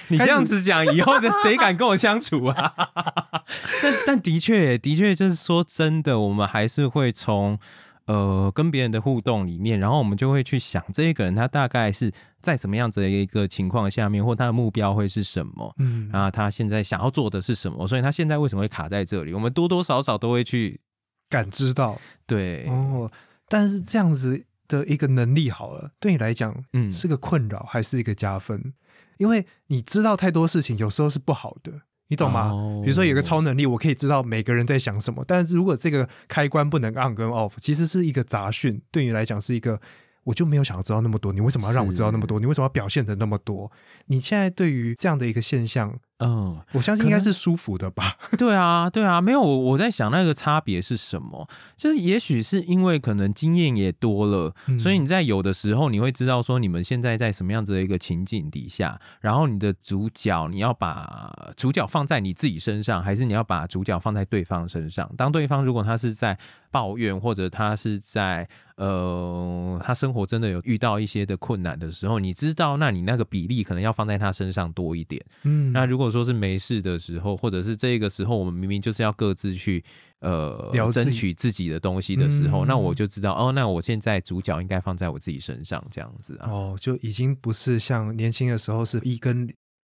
[0.08, 2.74] 你这样子讲，以后的谁敢跟我相处啊？
[3.82, 7.58] 但但的确，的确就是说真的，我们还是会从
[8.06, 12.12] 呃跟别人的互动里面，然后我们就会去想这个人他大概是
[12.42, 15.74] 在什么样子的一个情况下面，或他的目标会是什么。
[15.78, 17.86] 嗯啊，他现在想要做的是什么？
[17.86, 19.32] 所以他现在为什么会卡在这里？
[19.32, 20.80] 我们多多少少都会去
[21.28, 23.10] 感知到对，哦，
[23.48, 28.74] 但是这样子的一个能力好了，对你来讲，嗯是个困扰还是一个加分？
[29.18, 31.72] 因为你知道太多事情，有时候是不好的。
[32.08, 32.50] 你懂吗？
[32.50, 39.80] 哦比如说有个超能力，我可以知道每个人在想什么，但是如果这个开关不能 on 跟 off，其实是一个杂讯，对你来讲是一个，
[40.24, 42.38] 我就没有想要知道那么多，你为什么要让我知道那么多？
[42.38, 43.72] 你为什么要表现的那么多？
[44.06, 48.16] 你现在对于这样的一个现象，嗯，我相信应该是舒服的吧？
[48.38, 51.48] 对啊，对啊，没有我我在想那个差别是什么？
[51.76, 65.10] 就是也许是因为可能经验也多了，嗯所以你在有的时候你会知道说你们现在在什么样子的一个情境底下，然后你的主角你要把主角放在你自己身上，还是你要把主角放在对方身上？
[65.16, 66.38] 当对方如果他是在
[66.70, 75.24] 抱怨，或者他是在呃他生活真的有遇到一些的困难的时候，你知道，那你那个比例可能要放在他身上多一点。
[75.42, 79.82] 嗯，那如果说是没事的时候，或者是这个时候，我们明明就是要各自去
[80.20, 86.50] 呃自争取自己的东西的时候，嗯那我就知道哦，那我现在主角应该放在我自己身上，这样子啊。
[86.50, 89.48] 哦，就已经不是像年轻的时候是一跟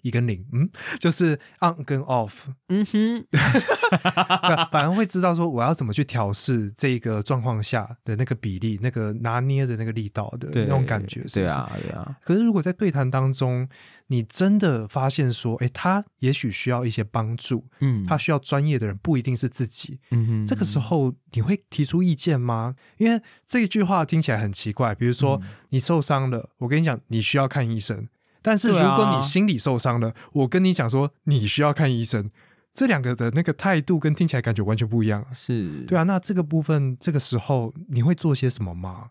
[0.06, 0.68] 一跟零，嗯，
[1.00, 3.24] 就是 on 跟 off，嗯哼，
[4.70, 11.34] 反而会知道说我要怎么去调试这个状况下的那个比例、那个拿捏的那个力道的那种感觉，是不是。
[11.40, 13.68] 对啊，对啊，可是如果在对谈当中，
[14.08, 19.98] 你真的发现说，哎，他也许需要一些帮助，嗯，他需要专业的人，不一定是自己。
[20.10, 22.76] 嗯哼，这个时候你会提出意见吗？
[22.98, 28.08] 因为这一句话听起来很奇怪，比如说、嗯你受伤了，我跟你讲你需要看医生，
[28.42, 32.30] 但是如果你心理受伤了，我跟你讲说你需要看医生，
[32.72, 35.24] 这两个的那个态度跟听起来感觉完全不一样。
[35.32, 39.08] 是，对啊，那这个部分这个时候你会做些什么吗？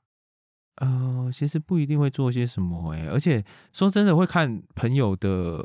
[0.82, 5.64] 呃，其实不一定会做些什么哎、而且说真的，会看朋友的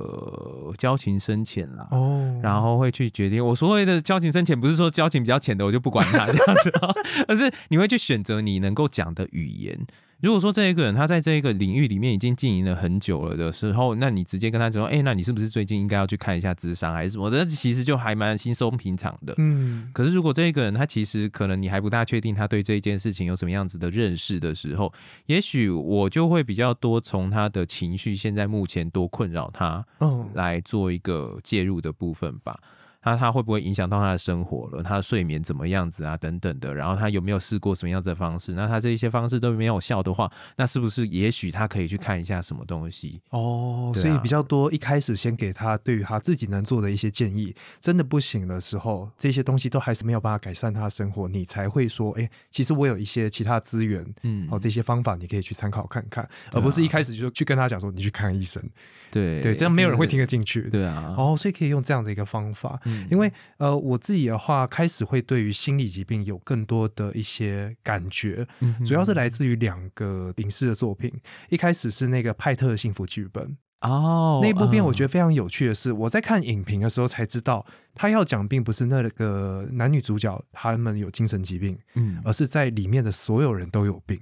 [0.79, 1.89] 交情深浅啦。
[1.91, 3.45] 哦然后会去决定。
[3.45, 6.95] 我所谓的交情深浅，不是说交情比较浅的我就不管他这样子、哦，
[7.27, 9.85] 而是你会去选择你能够讲的语言。
[10.21, 17.47] 如果说这一个人他在这一个领域里面已经经营了很久了的时候，那你直接跟他说，哎、那你是不是最近应该要去看一下智商还是什么的？
[17.47, 19.35] 其实就还蛮轻松平常的。
[19.39, 24.93] 嗯可是如果这一个人他其实可能你还不大确定他对这一件事情有什么样子的认识的时候，
[25.27, 32.61] 也许我就会比较多从他的情绪现在目前多困扰他，嗯来做一个介入的部分吧。
[33.03, 34.83] 那他会不会影响到他的生活了？
[34.83, 36.17] 他的睡眠怎么样子啊？
[36.17, 36.75] 等等的。
[36.75, 38.53] 然后他有没有试过什么样子的方式？
[38.53, 43.21] 那他这一些方式都没有效的话，那是不是也许他可以去看一下什么东西？
[43.31, 58.63] 哦，啊所以比较多一开始先给他对于他自己能做的一些建议，真的不行的时候，这些东西都还是没有办法改善他的生活，你才会说，哎，其实我有一些其他资源，嗯，哦，这些方法你可以去参考看看，啊而不是一开始就去跟他讲说你去看医生，
[59.11, 60.21] 对对，这样没有人会听。
[60.21, 60.69] 得进去。
[60.69, 71.11] 对啊，哦，所以可以用这样的一个方法，嗯因为呃，我自己的话开始会对于心理疾病有更多的一些感觉，嗯主要是来自于两个影视的作品，
[71.49, 84.21] 一开始是那个派特的幸福剧本，哦，那部片我觉得得非常有趣的是，我在看影评的时候才知道，他要讲并不是那个男女主角他们有精神疾病，嗯而是在里面的所有人都有病。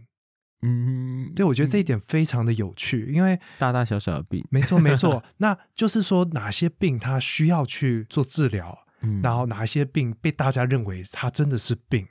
[0.63, 9.21] 嗯，对我觉得这一点非常的有趣，因为大大小小的病，没错没 错，那就是说哪些病它需要去做治疗，嗯。
[9.23, 12.07] 然后哪一些病被大家认为它真的是病。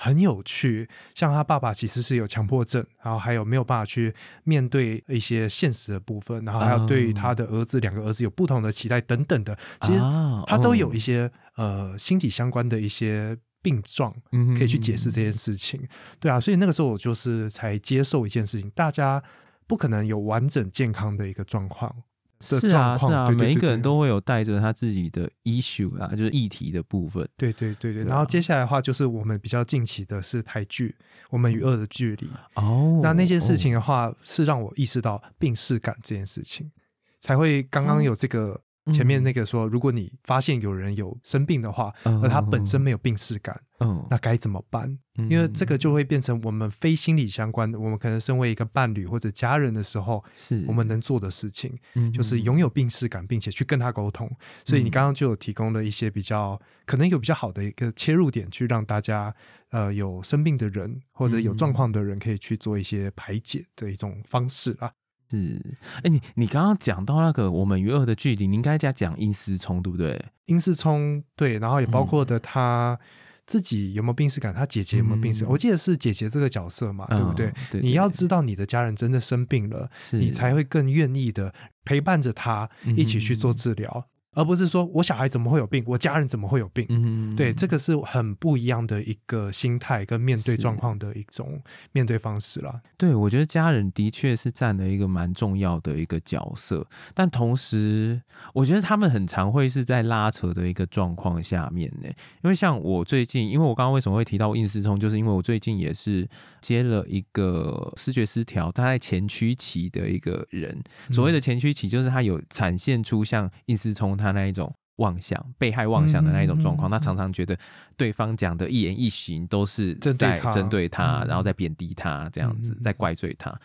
[0.00, 0.88] 很有趣。
[1.12, 10.94] 像他爸爸其实是有强迫症，然后还有没有办法去面对一些现实的部分，然后还有对于他的儿子两个儿子有不同的期待等等的，其实啊他都有哦。
[10.94, 15.80] 一些、呃心理相关的一些病状，嗯可以去解释这件事情。
[16.20, 19.22] 对啊，所以那个时候我就是才接受一件事情，大家
[19.66, 21.94] 不可能有完整健康的一个状况。
[22.40, 27.28] 是啊是啊，每一个人都会有带着他自己的 issue 啊，就是议题的部分。
[27.36, 30.94] 对对对对，然后接下来的话就是我们比较近期的是台剧
[31.30, 36.70] 《我们与恶的距离》哦，那那件事情哦的话，是让我意识到病视感这件事情，
[37.18, 44.98] 才会刚刚有这个前面那个说，如果你发现有人有生病的话，嗯而他本身没有病视感，嗯，那该怎么办？
[45.28, 54.30] 因为这个就会变成我们非心理相关的，我们可能身为一个伴侣或者家人的时候，是我们能做的事情，嗯就是拥有病视感，并且去跟他沟通。
[54.64, 59.34] 所以你刚刚就有提供了一些比较可能有比较好的一个切入点，去让大家
[59.70, 64.92] 呃有生病的人或者有状况的人可以去做一些排解的一种方式啦。
[65.30, 65.60] 是，
[66.02, 70.24] 哎、你你刚刚讲到那个我们与恶的距离，你应该在讲殷思聪对不对？
[70.46, 72.98] 殷世聪对，然后也包括的他
[73.46, 80.18] 自己有没有病史感，他姐姐有没有病史我记得是姐姐这个角色嘛，对不对你要知道你的家人真的生病了，是。
[80.18, 81.52] 你才会更愿意的
[81.84, 84.06] 陪伴着他一起去做治疗，
[84.38, 86.86] 而不是说我小孩怎么会有病，我家人怎么会有病？
[86.90, 92.80] 嗯对，这个是很不一样的一个心态跟面对状况的一种面对方式啦。
[92.96, 98.22] 对，我觉得家人的确是占了一个蛮重要的一个角色，但同时，
[98.54, 102.08] 我觉得他们很常会是在拉扯的一个状况下面呢。
[102.44, 106.28] 因为像我最近，因为我刚刚为什么会提到应思聪，就是因为我最近也是
[106.60, 110.80] 接了一个视觉失调，他在前驱期的一个人。
[111.10, 114.74] 所谓的前驱期，就是他有展现出像应思聪他那一种。
[114.98, 117.56] 妄想、被害妄想的那一种状况，嗯嗯嗯他常常觉得
[117.96, 123.56] 对方讲的一言一行都是在针对他然后在贬低他，这样子在怪罪他。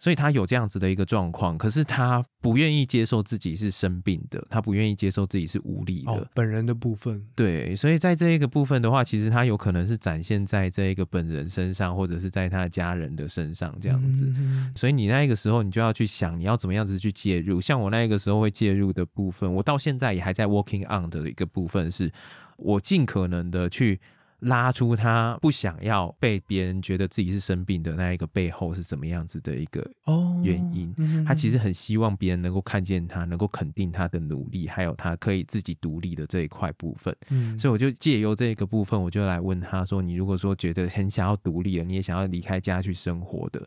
[0.00, 6.12] 所以他有这样子的一个状况，可是他不愿意接受自己是生病的，他不愿意接受自己是无力的。
[6.12, 14.24] 哦，本人的部分，对，所以在这一个部分的话，其实他有可能是展现在这一个本人身上，或者是在他家人的身上这样子。
[14.38, 17.60] 嗯所以你那一个时候，你就要去想你要怎么样子去介入。
[17.60, 22.10] 像我那一个时候会介入的部分，我到现在也还在 working on 的一个部分是，
[22.56, 24.00] 我尽可能的去
[24.40, 30.92] 拉出他不想要被别人觉得自己是生病的那一个背后是怎么样子的一个哦原因。
[30.98, 37.14] 嗯他其实很希望别人能够看见他，能够肯定他的努力，还有他可以自己独立的这一块部分。
[37.28, 43.66] 嗯所以我就借由这个部分，我就来问他说：“你如果说觉得很想要独立了，你也想要离开家去生活的，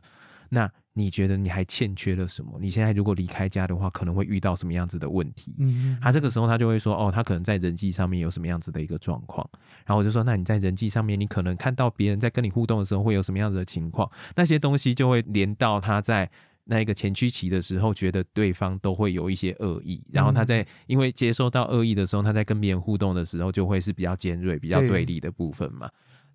[0.53, 2.59] 那你觉得你还欠缺了什么？
[2.61, 9.49] 你现在如果离开家的话，可能会遇到什么样子的问题？”嗯他这个时候他就会说：“哦，他可能在人际上面有什么样子的一个状况。”
[9.85, 14.09] 然后我就说：“那你在人际上面，你可能看到别人在跟你互动的时候会有什么样子的情况？
[14.35, 16.29] 那些东西就会连到他在。”
[16.65, 25.89] 那一个前驱期的时候，觉得对方都会有一些恶意，然后他在因为接收到恶意的时候，他在跟别人互动的时候，就会是比较尖锐、比较对对立的部分嘛。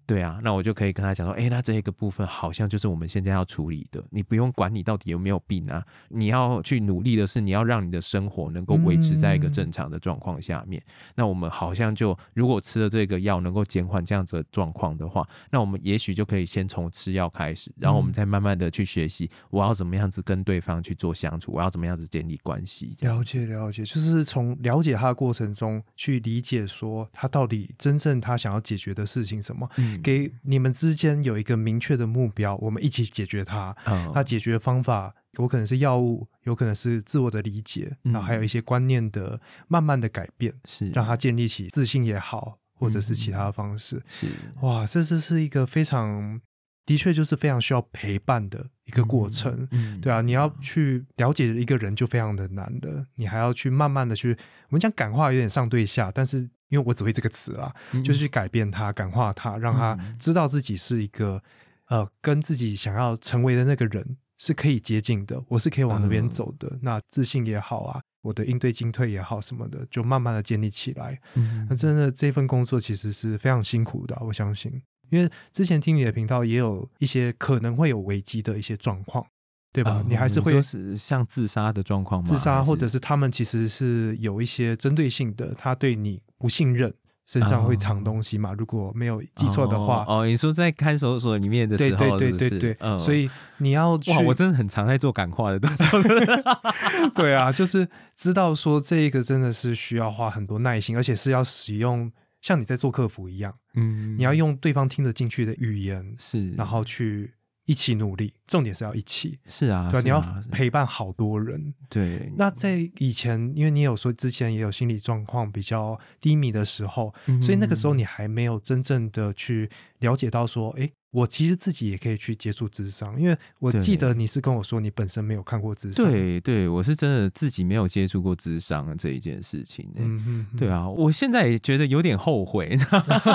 [0.09, 10.83] 对啊，那我就可以跟他讲说，哎、那这一个部分好像就是我们现在要处理的，你不用管你到底有没有病啊，你要去努力的是，你要让你的生活能够维持在一个正常的状况下面。
[11.15, 22.97] 那我们好像就如果吃了这个药能够减缓这样子的状况的话，那我们也许就可以先从吃药开始，然后我们嗯再慢慢的去学习，我要怎么样子跟对方去做相处，我要怎么样子建立关系。
[23.01, 33.75] 了解了解，就是从了解他的过程中去理解说他到底真正他想要解决的事情什么，嗯给你们之间有一个明确的目标，我们一起解决它。
[33.87, 44.03] 嗯他解决方法有可能是药物，有可能是自我的理解，嗯然后还有一些观念的慢慢的改变，是让他建立起自信也好，或者是其他的方式。
[44.07, 44.27] 是
[44.63, 46.41] 哇，这这是一个非常
[46.87, 49.69] 的确就是非常需要陪伴的一个过程。
[49.73, 54.33] 嗯对啊，你要去了解一个人就非常的难的，你还要去慢慢的去，
[54.69, 61.43] 我们讲感化有点上对下，但是因为我只会这个词啦，嗯就是去改变他、感化他，让他嗯知道自己是一个
[61.89, 66.79] 呃跟自己想要成为的那个人是可以接近的，我是可以往那边嗯走的。
[66.83, 71.19] 那自信也好啊，我的应对进退也好什么的，就慢慢的建立起来。
[71.35, 74.71] 嗯那真的这份工作其实是非常辛苦的啊、我相信，
[75.11, 79.27] 因为之前听你的频道也有一些可能会有危机的一些状况，
[79.73, 79.97] 对吧？
[79.97, 82.29] 呃你还是会说是像自杀的状况吗？
[82.29, 86.95] 自杀，或者是他们其实是有一些针对性的，他对你不信任，
[87.27, 88.55] 身上会藏东西嘛？
[88.57, 96.03] 如果没有记错的话，哦，哦你说在看守所里面的对对时候，对对对，嗯所以你要去哇，我真的很常在做感化的动作。
[97.15, 107.35] 对啊，就是知道说这个真的是需要花很多耐心，而且是要使用像你在做客服一样，嗯，你要用对方听得进去的语言，是，然后去
[107.67, 108.33] 一起努力。
[108.49, 111.73] 重点是要一起，是啊，对吧，你要陪伴好多人。
[111.89, 119.71] 对，那在以前，因为你有说之前也有心理状况比较低迷的时候，所以那个时候嗯你还没有真正的去
[120.01, 130.03] 了解到说，哎，我其实自己也可以去接触智商，因为我记得你是跟我说你本身没有看过智商，，对对，我是真的自己没有接触过智商这一件事情、欸。
[130.03, 132.77] 嗯嗯，对啊，我现在也觉得有点后悔，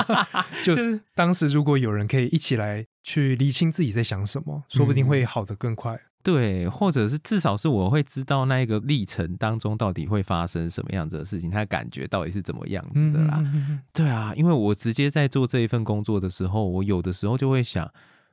[0.64, 1.00] 就 就是。
[1.16, 6.00] 当时如果有人可以一起来去厘清自己在想什么，说不定会好的更快。
[6.22, 13.36] 对，或者是至少是我会知道那一个历程当中到底会发生什么样子的事情，他的感觉到底是怎么样子的啦。
[13.40, 17.92] 嗯嗯嗯对啊，因为我直接在做这一份工作的时候，我有的时候就会想，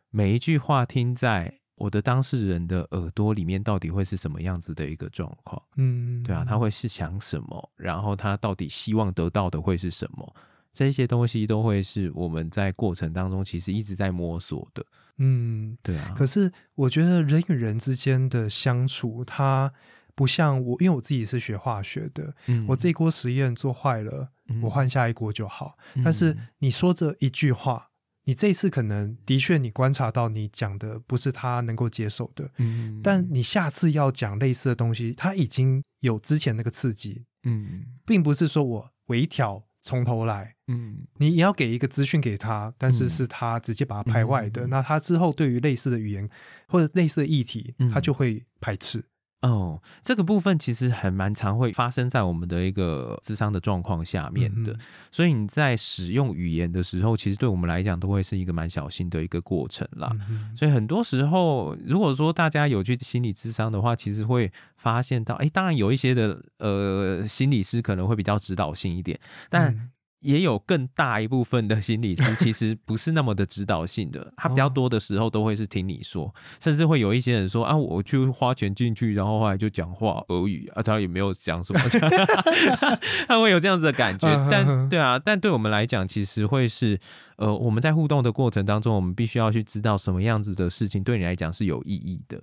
[0.09, 5.61] 每一句话听在我的当事人的耳朵里面，到底会是什么样子的一个状况？
[5.75, 10.33] 嗯，对啊，他会是想什么，然后他到底希望得到的会是什么？
[10.73, 14.85] 这些东西都会是我们在过程当中其实一直在摸索的。
[15.17, 15.77] 嗯。
[15.83, 19.73] 对啊，可是我觉得人与人之间的相处，它
[20.15, 25.77] 不像我，因为我自己是学化学的，嗯我这一锅实验做坏了，嗯我换下一锅就好。
[25.95, 27.89] 嗯但是你说这一句话，
[28.25, 40.55] 你这次可能的确你观察到你讲的不是他能够接受的，嗯但你下次要讲类似的东西，他已经有之前那个刺激，嗯并不是说我微调从头来。
[40.67, 44.65] 嗯你也要给一个资讯给他，但是嗯是他直接把它排外的。
[44.65, 46.29] 嗯那他之后对于类似的语言
[46.67, 49.03] 或者类似的议题，嗯他就会排斥。
[49.41, 54.79] 哦，这个部分其实还蛮常会发生在我们的一个智商的状况下面的，嗯
[55.11, 60.11] 所以你在使用语言的时候，其实对我们来讲都会是一个蛮小心的一个过程啦。
[60.29, 69.19] 嗯所以很多时候，如果说大家有去心理咨商的话，其实会发现到，哎，当然有一些的呃心理师可能会比较指导性一点，
[69.49, 69.89] 但嗯
[70.21, 81.81] 也有更大一部分的心理师 其实不是那么的指导性的，他比较哦多的时候都会是听你说，甚至会有一些人说啊，我去花钱进去，然后后来就讲话俄语啊，他也没有讲什么，
[83.27, 84.47] 他会有这样子的感觉嗯。
[84.49, 86.99] 但对啊，但对我们来讲，其实会是
[87.37, 92.41] 呃，我们在互动的过程当中，我们必须要去知道什么样子的事情对你来讲是有意义的。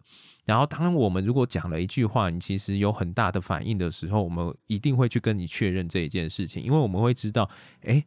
[0.48, 7.50] 然后，当我们如果讲了一句话，你其实有很大的反应的时候，我们一定会去跟你确认这一件事情，因为我们会知道，
[7.82, 8.02] 哎，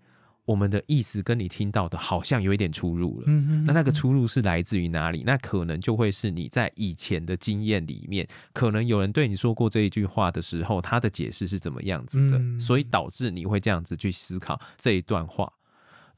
[0.45, 3.25] 我们的意思跟你听到的好像有一点出入了。
[3.27, 5.21] 嗯那那个出入是来自于哪里？
[5.23, 15.53] 那可能就会是你在以前的经验里面，可能有人对你说过这一句话的时候，他的解释是怎么样子的，嗯所以导致你会这样子去思考这一段话。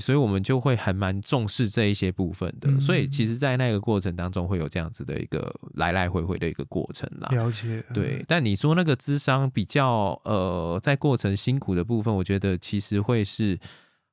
[0.04, 7.30] 所以我们就会还蛮重视这一些部分的，嗯所以其实，在那个过程当中，会有这样子的一个来来回回的一个过程啦。
[7.32, 13.58] 了解，对，但你说那个智商比较呃，在过程辛苦的部分，我觉得其实会是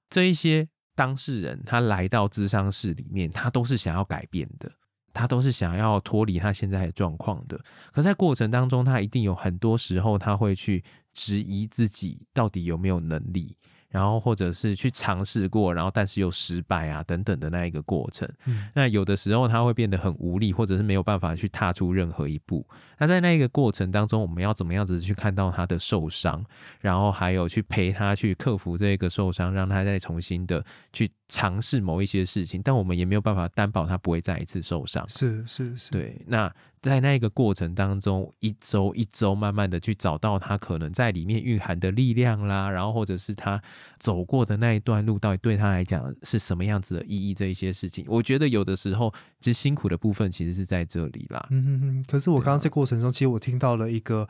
[0.08, 4.70] 这一些当事人他来到智商室里面，他都是想要改变的，
[5.12, 7.58] 他都是想要脱离他现在的状况的。
[7.92, 13.56] 可在过程当中，他一定有很多时候他会去质疑自己到底有没有能力。
[13.90, 22.66] 然后或者是去尝试过，然后但是又失败啊等等的那一个过程，嗯那有的时候他会变得很无力，或者是没有办法去踏出任何一步。
[22.98, 26.44] 那在那一个过程当中，我们要怎么样子去看到他的受伤，
[26.80, 32.60] 然后还有去陪他去克服这个受伤，让他再重新的去尝试某一些事情。
[32.62, 35.04] 但我们也没有办法担保他不会再一次受伤。
[35.08, 43.60] 是是是，对，那在那个过程当中，一周一周慢慢的去找到他可能在里面蕴含的力量啦，然后或者是他
[43.98, 51.46] 走过的那一段路，到底对他来讲是什么样子的意义，这一些事情，我觉得有的时候其实辛苦的部分其实是在这里啦。
[51.50, 52.04] 嗯哼哼。
[52.08, 54.26] 可是我刚刚在过程中，其实我听到了一个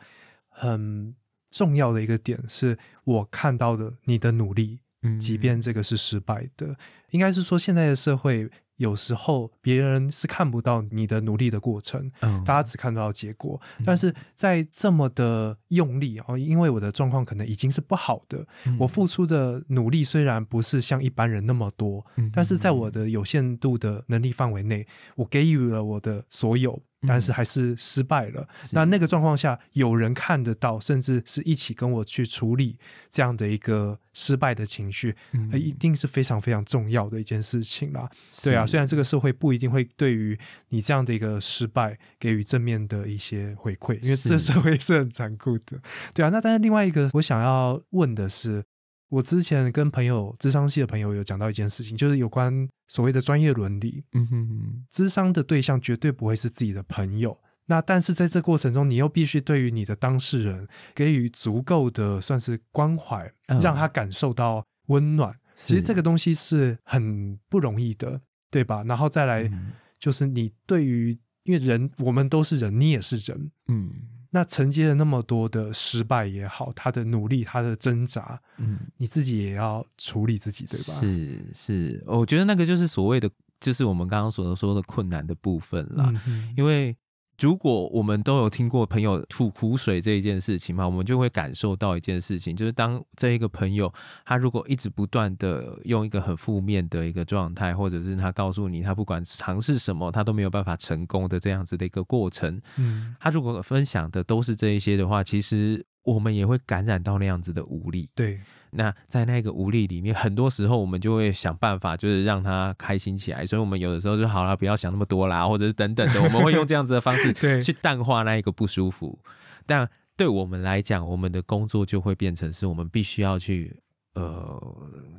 [0.49, 1.15] 很
[1.49, 6.75] 重要的一个点，是我看到的你的努力，嗯即便这个是失败的，
[7.11, 8.51] 应该是说现在的社会
[8.81, 13.61] 有时候别人是看不到你的努力的过程，嗯大家只看到结果。
[13.85, 26.81] 但是在这么的用力哦，因为我的状况可能已经是不好的，嗯我付出的努力虽然不是像一般人那么多，嗯但是在我的有限度的能力范围内，我给予了我的所有。
[27.07, 28.47] 但是还是失败了。
[28.59, 32.77] 是那那个状况下，有人看得到，甚至是一起跟我去处理
[33.09, 38.07] 这样的一个失败的情绪，嗯呃一定是非常非常重要的一件事情啦。
[38.43, 40.37] 对啊，是虽然这个社会不一定会对于
[40.69, 44.51] 你这样的一个失败给予正面的一些回馈，因为这是。
[44.51, 45.79] 社会是很残酷的。
[46.13, 48.63] 对啊，那但是另外一个我想要问的是，
[49.09, 57.37] 我之前跟朋友智商系的朋友有讲到一件事情，就是有关所谓的专业伦理，嗯哼哼，智商的对象绝对不会是自己的朋友。
[57.67, 63.61] 那但是在这过程中，你又必须对于你的当事人给予足够的算是关怀，嗯。
[63.61, 68.19] 让他感受到温暖，其实这个东西是很不容易的，
[68.51, 68.83] 对吧？
[68.83, 73.89] 然后再来嗯就是你对于，因为人我们都是人，你也是人，嗯
[74.33, 80.99] 那承接了那么多的失败也好，他的努力，他的挣扎，嗯，你自己也要处理自己，对吧？
[80.99, 83.29] 是是，我觉得那个就是所谓的，
[83.59, 86.13] 就是我们刚刚所说的困难的部分啦。
[86.55, 86.95] 因为
[87.41, 93.91] 如果我们都有听过朋友吐苦水这一件事情嘛，我们就会感受到一件事情，就是当这一个朋友
[94.23, 108.07] 他如果一直不断的用一个很负面的一个状态，或者是他告诉你他不管尝试什么他都没有办法成功的这样子的一个过程，嗯，他如果分享的都是这一些的话，其实我们也会感染到那样子的无力。
[108.13, 108.39] 对，
[108.71, 113.45] 那在那个无力里面，很多时候我们就会想办法，就是让他开心起来。
[113.45, 119.19] 所以，我们有的时候就好了，不要想那么多啦，或者是等等的，我们会用这样子的方式 对去淡化那一个不舒服。
[119.65, 123.75] 但对我们来讲，我们的工作就会变成是我们必须要去
[124.13, 124.59] 呃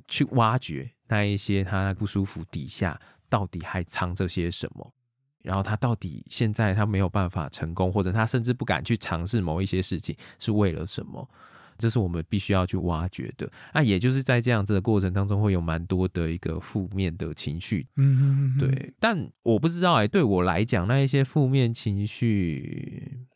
[0.08, 4.92] 去挖掘那一些他不舒服底下到底还藏着些什么。
[5.42, 11.28] 然后他到底现在他没有办法成功，或者他甚至不敢去尝试某一些事情，是为了什么？
[11.82, 13.50] 这是我们必须要去挖掘的。
[13.74, 17.88] 那也就是在这样子的过程当中，会有蛮多的一个负面的情绪。
[17.96, 23.26] 嗯嗯嗯，对，但我不知道哎、对我来讲，那一些负面情绪，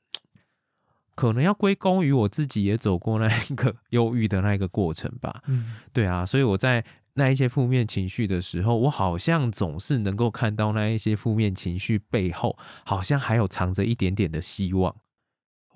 [1.17, 5.43] 可能要归功于我自己也走过那一个 忧郁的那一个过程吧。
[5.49, 6.85] 嗯，对啊，所以我在
[7.15, 14.95] 那一些负面情绪的时候，我好像总是能够看到那一些负面情绪背后，好像还有藏着一点点的希望。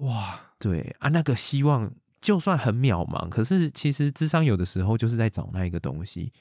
[0.00, 6.32] 哇，对啊，那个希望就算很渺茫，可是其实智商有的时候就是在找那一个东西。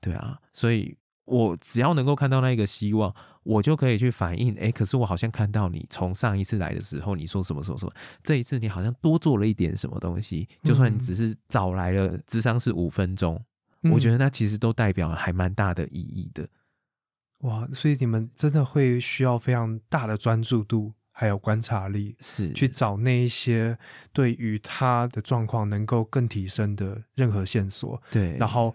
[0.00, 4.56] 对啊，所以我只要能够看到那一个希望，我就可以去反映。
[4.58, 10.48] 哎，可是我好像看到你从上一次来的时候，你说什么什么什么，这一次你好像多做了一点什么东西。
[10.62, 13.44] 就算你只是早来了智商是五分钟，
[13.92, 16.48] 我觉得得那其实都代表还蛮大的意义的。
[17.40, 23.76] 哇，所以你们真的会需要非常大的专注度，还有观察力，是去找那一些
[24.12, 28.72] 对于他的状况能够更提升的任何线索，对，然后。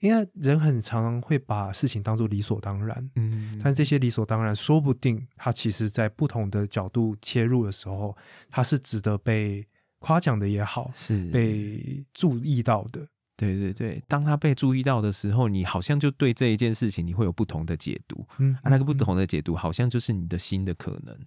[0.00, 8.14] 因为人很常会把事情当做理所当然，嗯，但这些理所当然，说不定他其实在不同的角度切入的时候，
[8.50, 9.66] 他是值得被
[10.00, 13.08] 夸奖的也好，是被注意到的。
[13.38, 21.18] 对对对，当他被注意到的时候，你好像就对这一件事情你会有不同的解读，嗯，啊，那个不嗯，同的解读好像就是你的新的可能。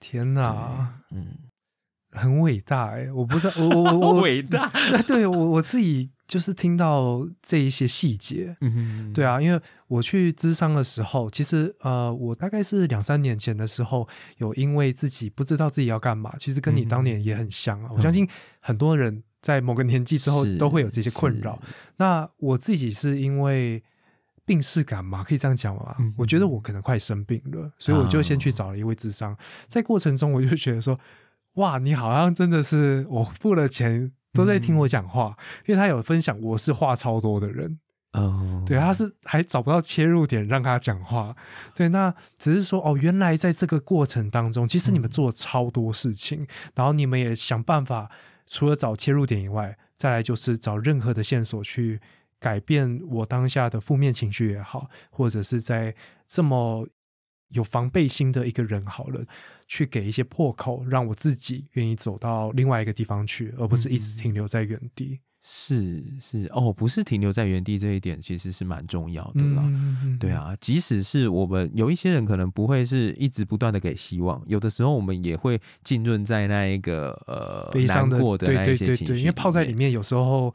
[0.00, 1.36] 天哪，嗯，
[2.12, 3.12] 很伟大哎！
[3.12, 4.20] 我不知道，我我我我。
[4.22, 17.90] 伟大， 对对我我自己就是听到这一些细节，嗯，对，啊，因为我去咨商的时候，其实呃，我大概是两三年前的时候，有因为自己不知道自己要干嘛，其实跟你当年也很像啊。
[17.94, 18.28] 我相信
[18.60, 21.60] 很多人在某个年纪之后都会有这些困扰。
[21.98, 23.82] 那我自己是因为
[24.44, 25.94] 病逝感嘛，可以这样讲嘛？
[25.98, 29.36] 嗯我觉得我可能快生病了，所以我就先去找了一位智商。
[29.66, 30.98] 在过程中，我就觉得说，
[31.54, 35.36] 哇，你好像真的是我付了钱都在听我讲话，
[35.66, 37.78] 因为他有分享我是话超多的人。
[38.12, 41.36] 哦，对，他是还找不到切入点让他讲话。
[41.76, 48.10] 对，那只是说哦，原来在这个过程当中，其实你们做了超多事情，然后你们也想办法，
[48.48, 52.00] 除了找切入点以外，再来就是找任何的线索去
[52.40, 55.94] 改变我当下的负面情绪也好，或者是在
[56.26, 56.88] 这么
[57.50, 59.24] 有防备心的一个人好了，
[59.68, 65.20] 去给一些破口，让我自己愿意走到另外一个地方去，而不是一直停留在原地。
[65.42, 69.62] 是是哦，不是停留在原地这一点其实是蛮重要的啦。
[69.64, 80.54] 嗯对，啊，即使是我们有一些人可能不会是一直不断的给希望，有的时候我们也会浸润在那一个呃悲伤的过的对那一些情绪对对对，因为泡在里，面有时候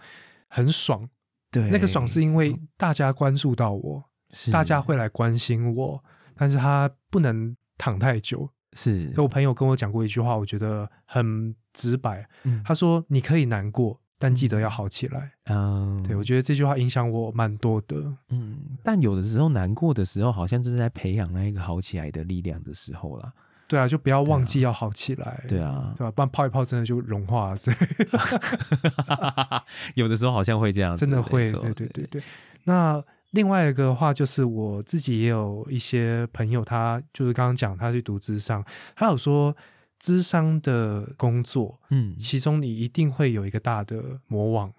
[0.49, 1.09] 很爽，
[1.51, 6.03] 对那个爽是因为大家关注到我，是大家会来关心我，
[6.35, 8.49] 但是他不能躺太久。
[8.73, 15.31] 是我朋友跟我讲过一句话，我觉得很直白，嗯他说：“你可以难过，但记得要好起来。
[15.45, 17.95] 嗯对我觉得这句话影响我蛮多的。
[18.27, 23.31] 嗯，但有的时候难过的时候，好像就是在培养那一个好起来的力量的时候啦。
[23.67, 25.43] 对啊，就不要忘记要好起来。
[25.47, 27.57] 对啊，对吧、不然泡一泡真的就融化了，
[29.95, 31.51] 有的时候好像会这样子，真的会。
[31.51, 32.21] 对对对对。
[32.65, 38.63] 那另外一个话就是我自己也有一些朋友，他就是刚刚讲他去读智商，
[38.95, 39.55] 他有说
[39.99, 44.71] 智商的工作，嗯，其中你一定会有一个大的魔网，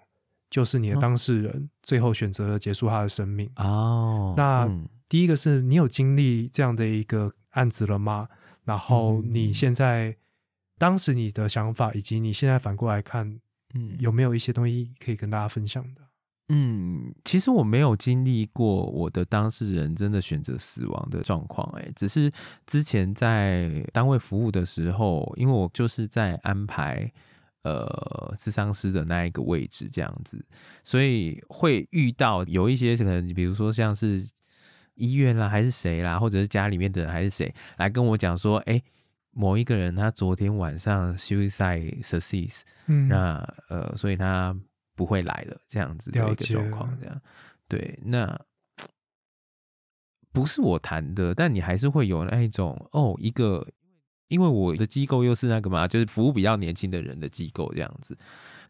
[0.49, 3.49] 就是你的哦当事人最后选择了结束他的生命。
[3.57, 8.27] 哦，那嗯第一个是你有经历这样的一个案子了吗？
[8.67, 10.13] 然后嗯你现在、
[10.77, 13.39] 当时你的想法，以及你现在反过来看，
[13.73, 16.01] 嗯有没有一些东西可以跟大家分享的？
[16.49, 22.29] 嗯，其实我没有经历过我的当事人真的选择死亡的状况，哎，只是
[22.65, 27.11] 之前在单位服务的时候，因为我就是在安排
[27.63, 30.45] 呃智商师的那一个位置这样子，
[30.83, 34.25] 所以会遇到有一些可能，比如说像是
[34.97, 38.81] 医院啦，还是谁啦，或者是家里面的人还是谁来跟我讲说，哎，
[39.31, 44.53] 某一个人他昨天晚上 suicide success，嗯，那呃，所以他。
[44.97, 47.21] 不会来了，这样子的一个状况，这样
[47.67, 47.99] 对。
[48.03, 48.35] 那
[50.33, 53.63] 不是我谈的，但你还是会有那一种哦，一个，
[54.27, 58.17] 因为我的机构又是那个嘛，就是服务比较年轻的人的机构这样子，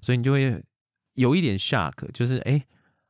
[0.02, 0.62] 所以你就会
[1.14, 2.66] 有一点 shock，就是哎。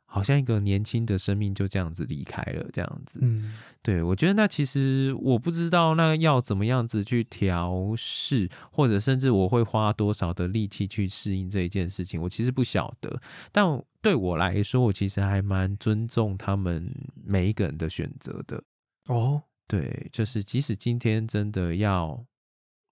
[0.09, 3.19] 好像一个年轻的生命就这样子离开了，这样子。
[3.21, 3.53] 嗯，
[3.83, 13.21] 对我觉得那其实我不知道那要怎么样子去调试，或者甚至我会花多少的力气去适应这一件事情，我其实不晓得。
[13.51, 13.65] 但
[14.01, 16.89] 对我来说，我其实还蛮尊重他们
[17.23, 18.63] 每一个人的选择的。
[19.07, 22.25] 哦，对，就是即使今天真的要。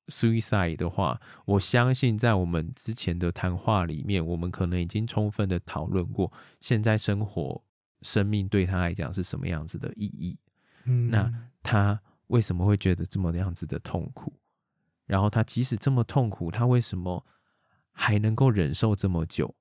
[0.07, 7.63] Suicide 的话，我相信在我们之前的谈话里面，我们可能已经充分的讨论过，现在生活、
[8.01, 10.37] 生命对他来讲是什么样子的意义。
[10.85, 11.31] 嗯，那
[11.63, 14.33] 他为什么会觉得这么样子的痛苦？
[15.05, 17.25] 然后他即使这么痛苦，他为什么
[17.91, 19.53] 还能够忍受这么久？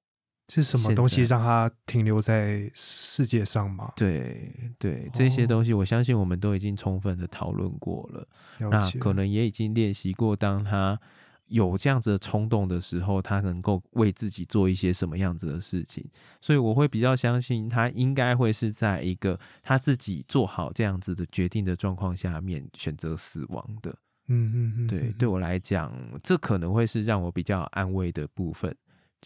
[0.49, 3.93] 是什么东西让他停留在世界上吗？
[3.97, 8.29] 对对，这些东西我相信我们都已经充分的讨论过了。
[8.59, 11.01] 那可能也已经练习过，当他
[11.47, 16.05] 有这样子的冲动的时候，他能够为自己做一些什么样子的事情。
[16.41, 23.95] 所以我会比较相信他应该会是在一个他自己做好这样子的决定的状况下面选择死亡的。
[24.29, 28.75] 嗯嗯嗯，对，对我来讲，这可能会是让我比较安慰的部分。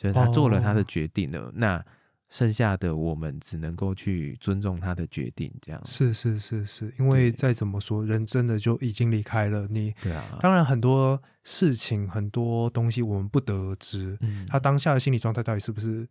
[0.01, 1.85] 就是他做了他的决定了，那
[2.29, 9.93] 剩下的我们只能够去尊重他的决定，这样是是是是，因为再怎么说，人真的就已经离开了你。
[10.01, 14.17] 对啊，当然很多事情很多东西我们不得而知，
[14.49, 16.07] 他当下的心理状态到底是不是？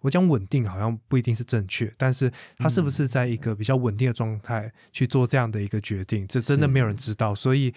[0.00, 7.74] 我讲稳定好像不一定是正确，但是他是不是在一个比较稳定的状态去做这样的一个决定，这真的没有人知道，所以。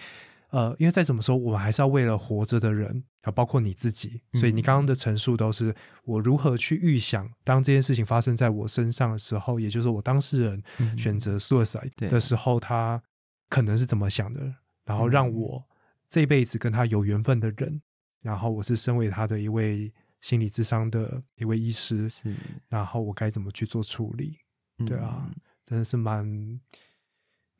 [0.50, 4.20] 呃，因为再怎么说，我们还是要为了活着的人，啊，包括你自己。
[4.34, 5.74] 所以你刚刚的陈述都是
[6.04, 10.62] 我如何去预想，当这件事情发生在我身上的时候，也就是我当事人
[10.98, 13.00] 选择 suicide 的时候，他
[13.48, 14.40] 可能是怎么想的，
[14.84, 15.64] 然后让我
[16.08, 17.80] 这辈子跟他有缘分的人，
[18.20, 22.34] 然后我是身为他的一位心理智商的一位医师，是，
[22.68, 24.36] 然后我该怎么去做处理？
[24.84, 25.30] 对啊，
[25.64, 26.60] 真的是蛮。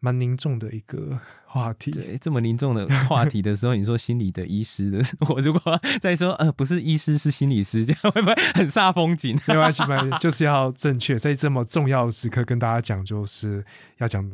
[0.01, 1.91] 蛮凝重的一个话题。
[1.91, 4.99] 对，这么凝重的话题的时候， 你说心理的医师的，
[5.29, 9.39] 我如果再说呃，不是医师是心理师，这样会不会很煞风景？
[9.47, 13.65] 没关系，没关系，就是要正确，在这么重要的时刻跟大家讲，就是
[13.99, 14.29] 要讲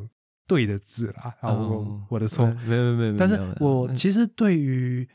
[0.46, 1.34] 对的字啦。
[1.40, 5.08] 啊，我我的错，没有没有没有，但是我其实对于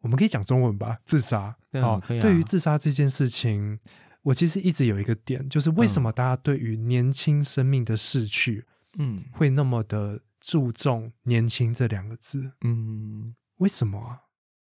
[0.00, 3.78] 我们可以讲中文吧，自杀啊，对于自杀这件事情，
[4.22, 8.64] 我其实一直有一个点，就是为什么大家对于年轻生命的逝去。
[8.66, 8.70] 嗯，
[9.32, 14.20] 会那么的注重年轻这两个字，嗯，为什么啊？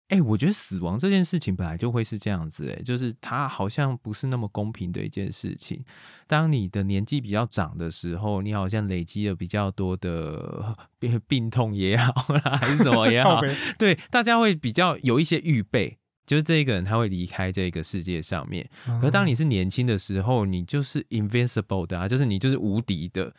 [0.09, 5.83] 哎，我觉得死亡这件事情本来就会是这样子，哎，就是它好像不是那么公平的一件事情。
[6.27, 13.41] 当你的年纪比较长的时候，你好像累积了比较多的病 病痛也好啦，还是什么也好，
[13.79, 18.69] 对，大家会比较有一些预备，就是这一个人他会离开这个世界上面。
[18.85, 23.35] 可是当你是年轻的时候，你就是 invincible 的啊，就是你就是无敌的。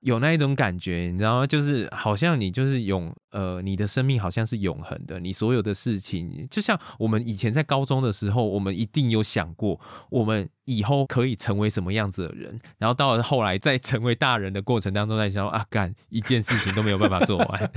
[0.00, 1.46] 有那一种感觉，你知道吗？
[1.46, 5.20] 就是好像你就是永呃，你的生命好像是永恒的。
[5.20, 9.78] 你所有的事情，就像我们以前在高中的时候，我们一定有想过，
[10.08, 12.58] 我们以后可以成为什么样子的人。
[12.78, 17.72] 然后到了后来，在成为大人的过程当中，在想啊，干一件事情都没有办法做完。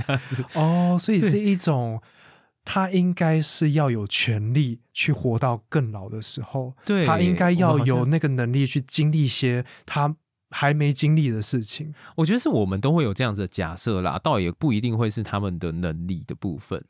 [0.54, 2.00] 哦，所以是一种
[2.64, 10.16] 他应该是要有权利去活到更老的时候，对他应该要有那个能力去经历一些他。
[10.56, 16.80] 还没经历的事情，我觉得是我们都会有这样子的假设啦，倒也不一定会是他们的能力的部分，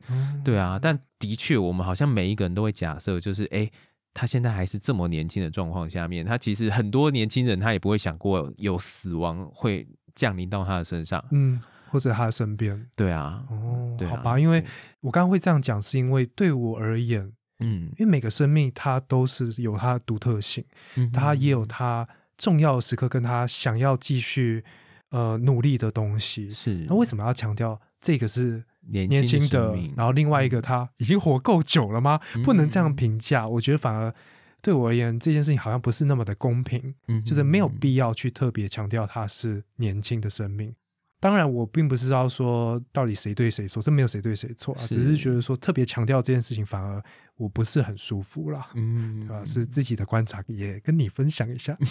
[0.45, 0.79] 对啊。
[0.79, 3.71] 但的确，我们好像每一个人都会假设，就是哎，
[4.13, 11.59] 他现在还是这么年轻的状况下面，他其实很多年轻人他也不会想过有死亡会降临到他的身上，嗯，
[11.91, 12.87] 或者他的身边。
[12.95, 14.63] 对啊，哦，好吧，因为
[15.01, 20.63] 我刚刚会这样讲，是因为对我而言，嗯，因为每个生命它都是有它的独特性，
[20.97, 22.07] 嗯它也有它。
[22.37, 24.65] 重要的时刻跟他想要继续
[25.11, 29.75] 呃努力的东西是，那为什么要强调这个是年轻的？
[29.97, 32.21] 然后另外一个他已经活够久了吗？
[32.45, 33.49] 不能这样评价。
[33.49, 34.15] 我觉得反而
[34.61, 40.75] 对我而言，这件事情好像不是那么的公平，嗯，就是没有必要去特别强调他是年轻的生命。
[41.21, 47.03] 当然，我并不是要说到底谁对谁错，这没有谁对谁错啊，是只是觉得说特别强调这件事情，反而
[47.37, 48.71] 我不是很舒服啦。
[48.75, 49.45] 嗯，啊？
[49.45, 51.77] 是自己的观察，也跟你分享一下。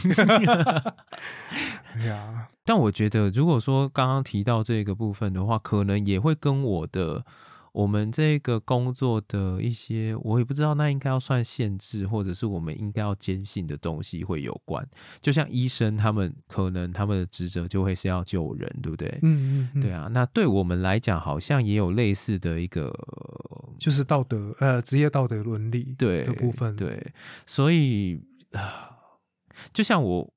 [1.93, 7.25] 对呀，但我觉得，如果说刚刚提到这个部分的话，可能也会跟我的
[7.73, 14.87] 我们这个工作的一些，我也不知道那应该要算限制，或者是我们应该要坚信的东西会有关。
[15.21, 19.09] 就像医生他们可能他们的职责就会是要救人，对不对？
[19.23, 22.93] 嗯嗯嗯，对啊，那对我们来讲，好像也有类似的一个
[23.79, 27.11] 就是道德呃职业道德伦理对的部分。，对，
[27.47, 28.21] 所以
[28.51, 28.91] 啊，
[29.73, 30.31] 就像我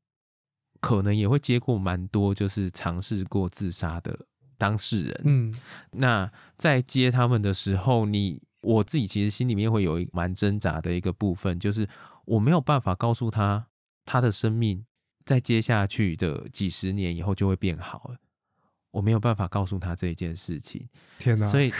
[0.80, 4.18] 可能也会接过蛮多就是尝试过自杀的
[4.58, 5.54] 当事人，嗯。
[5.92, 11.88] 那在接他们的时候，你我自己其实心里面会有一蛮挣扎的一个部分，就是
[12.24, 13.66] 我没有办法告诉他
[14.04, 14.84] 他的生命
[15.24, 18.16] 在接下去的几十年以后就会变好了，
[18.90, 20.88] 我没有办法告诉他这一件事情，
[21.18, 21.72] 天哪，所以，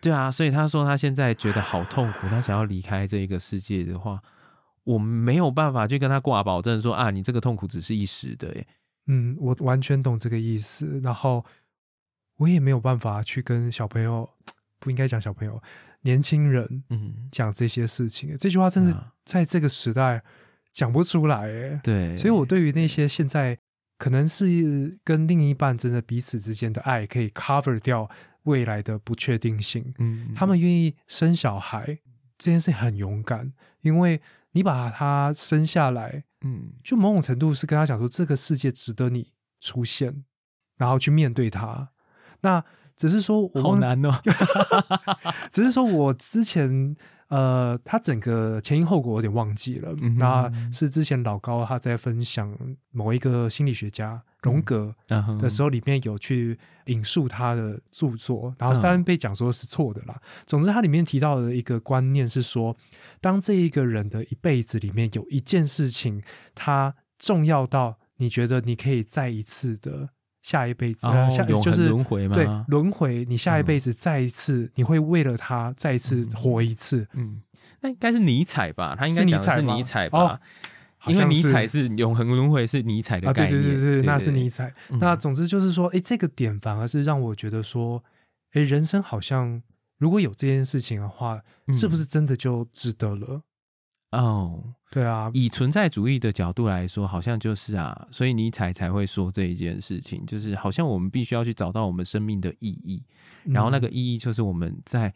[0.00, 4.20] 对啊，所以他说他现在觉得好痛苦，他想要离开这一个世界的话，
[4.84, 8.66] 我没有办法去跟他挂保证说啊，你这个痛苦只是一时的，耶。
[9.06, 11.00] 嗯，我完全懂这个意思。
[11.02, 11.44] 然后
[12.36, 14.28] 我也没有办法去跟小朋友，
[14.80, 15.62] 不应该讲小朋友，
[16.02, 18.36] 年轻人嗯，讲这些事情。
[18.36, 20.22] 这句话真是啊在这个时代
[20.72, 21.80] 讲不出来，哎。
[21.82, 23.58] 对，所以，我对于那些现在
[23.96, 28.10] 可能是跟另一半真的彼此之间的爱，可以 cover 掉
[28.42, 31.98] 未来的不确定性，嗯，他们愿意生小孩
[32.36, 34.20] 这件事很勇敢，因为
[34.52, 40.24] 你把他生下来，嗯就某种程度是跟他讲说，这个世界值得你出现，
[40.76, 41.88] 然后去面对它。
[42.44, 42.62] 那
[42.94, 44.10] 只是说好难哦，
[45.50, 46.94] 只是说我之前
[47.28, 49.92] 呃，他整个前因后果有点忘记了。
[50.00, 52.56] 嗯那是之前老高他在分享
[52.92, 60.20] 某一个心理学家荣格的的时候，里面有去引述他的著作，然后嗯当然被讲说是错的啦。
[60.46, 62.76] 总之，他里面提到的一个观念是说，
[63.20, 66.22] 当这一个人的一辈子里面有一件事情，
[66.54, 70.10] 他重要到你觉得你可以再一次的
[70.44, 77.08] 下一辈子，呃哦下永恒就是轮回嘛对，轮回，你下一辈子再一次，你会为了他再一次嗯活一次。
[77.14, 77.40] 嗯，
[77.80, 78.94] 那应该是尼采吧？
[78.96, 80.38] 他应该是尼讲的是采尼采吧？
[81.06, 83.62] 因为尼采是永恒轮回，是尼采的啊，概念。
[83.62, 84.70] 对对对对，那是尼采。
[84.90, 88.04] 嗯那总之就是说，哎，这个点反而是让我觉得说，
[88.52, 89.62] 哎，人生好像
[89.98, 91.40] 如果有这件事情的话，
[91.72, 93.40] 是不嗯是真的就值得了？
[94.16, 103.02] 哦，对啊，以存在主义的角度来说，好像就是啊，所以尼采才会说这一件事情，就是好像我们必须要去找到我们生命的意义，
[103.44, 103.92] 然后那个嗯。
[103.92, 105.12] 意义就是我们在，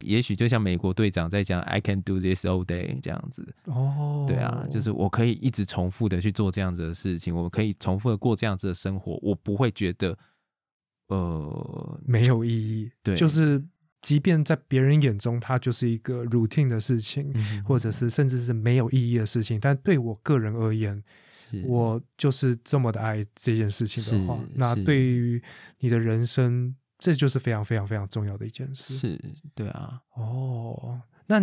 [0.00, 10.16] 也许就像美国队长在讲 "I can do this all day" 这样子，哦，对啊，就是我可以一直重复的去做这样子的事情，我可以重复的过这样子的生活，我不会觉得，
[11.08, 12.90] 呃，没有意义。
[13.02, 13.62] 对就是
[14.02, 21.02] 即便在别人眼中，它就是一个 routine 的事情，嗯或者是甚至是没有意义的事情，但对我个人而言，
[21.64, 24.84] 我就是这么的爱这件事情的话，那是。
[24.84, 25.42] 对于
[25.78, 28.94] 你的人生，这就是非常非常非常重要的一件事。
[28.94, 29.20] 是，
[29.54, 31.40] 对啊，哦，那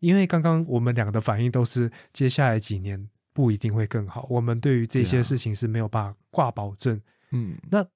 [0.00, 7.00] 因为刚刚我们两个的反应都是接下来几年不一定会更好，我们对于这些事情是没有办法挂保证。
[7.30, 7.56] 嗯。
[7.70, 7.86] 那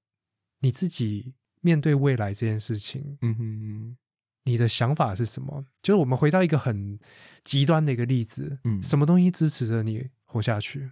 [0.61, 3.96] 你自己面对未来这件事情，嗯哼，
[4.44, 5.64] 你的想法是什么？
[5.82, 6.98] 就是我们回到一个很
[7.44, 10.90] 极端的一个例子，嗯什么东西支持着你活下去？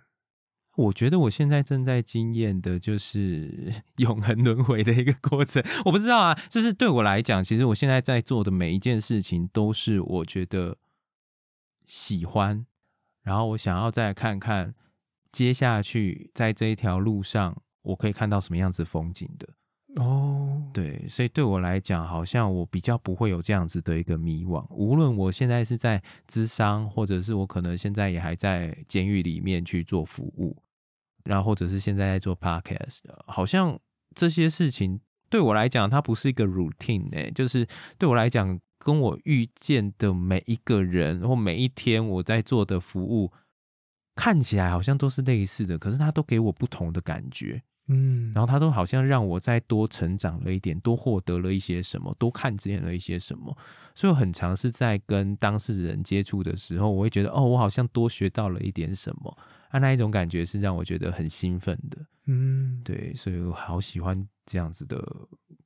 [0.77, 5.65] 我觉得我现在正在经验的就是 永恒轮回的一个过程。
[5.87, 10.77] 我不知道啊，就是对我来讲，其实我现在在做的每一件事情都是我觉得
[11.87, 12.67] 喜欢，
[13.23, 14.75] 然后我想要再看看
[15.33, 19.49] 接下去在这一条路上我可以看到什么样子风景的。
[19.97, 24.67] 哦，对，所以对我来讲，好像我比较不会有这样子的一个迷惘。
[24.71, 30.55] 无论我现在是在咨商，或者是我可能现在也还在监狱里面去做服务，
[31.25, 33.79] 然后或者是现在在做 podcast，好像
[34.15, 37.67] 这些事情对我来讲，它不是一个 routine 哎、就是
[37.97, 43.33] 对我来讲，跟我遇见的每一个人或每一天我在做的服务，
[44.15, 47.63] 看起来好像都是类似的，可是它都给我不同的感觉。
[47.89, 53.57] 嗯，然后他都好像让我再多成长了一点，多获得了一些什么，多看见了一些什么。
[53.95, 59.39] 所以我很常是在跟当事人接触的时候，我会觉得哦，我好像多学到了一点什么
[59.71, 61.99] 啊，那一种感觉是让我觉得很兴奋的。
[62.27, 65.01] 嗯，对，所以我好喜欢这样子的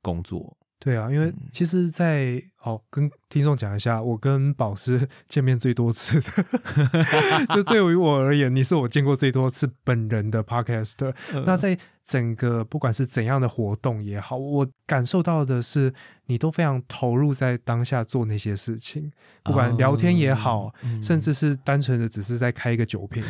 [0.01, 0.55] 工作。
[0.83, 1.35] 对啊，因为嗯。
[1.51, 6.45] 其实在，哦，跟听众讲一下，我跟宝师 见面最多次的，
[7.53, 11.13] 就对于我而言，你是我见过最多次本人的 podcaster。
[11.45, 11.57] 那嗯。
[11.57, 15.93] 在整个不管是怎样的活动也好，我感受到的是
[16.25, 19.11] 你都非常投入在当下做那些事情，
[19.43, 23.23] 不管聊天也好，哦嗯甚至是单纯的只是在开一个酒瓶，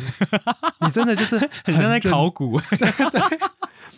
[0.80, 2.58] 你真的就是 很像在考古。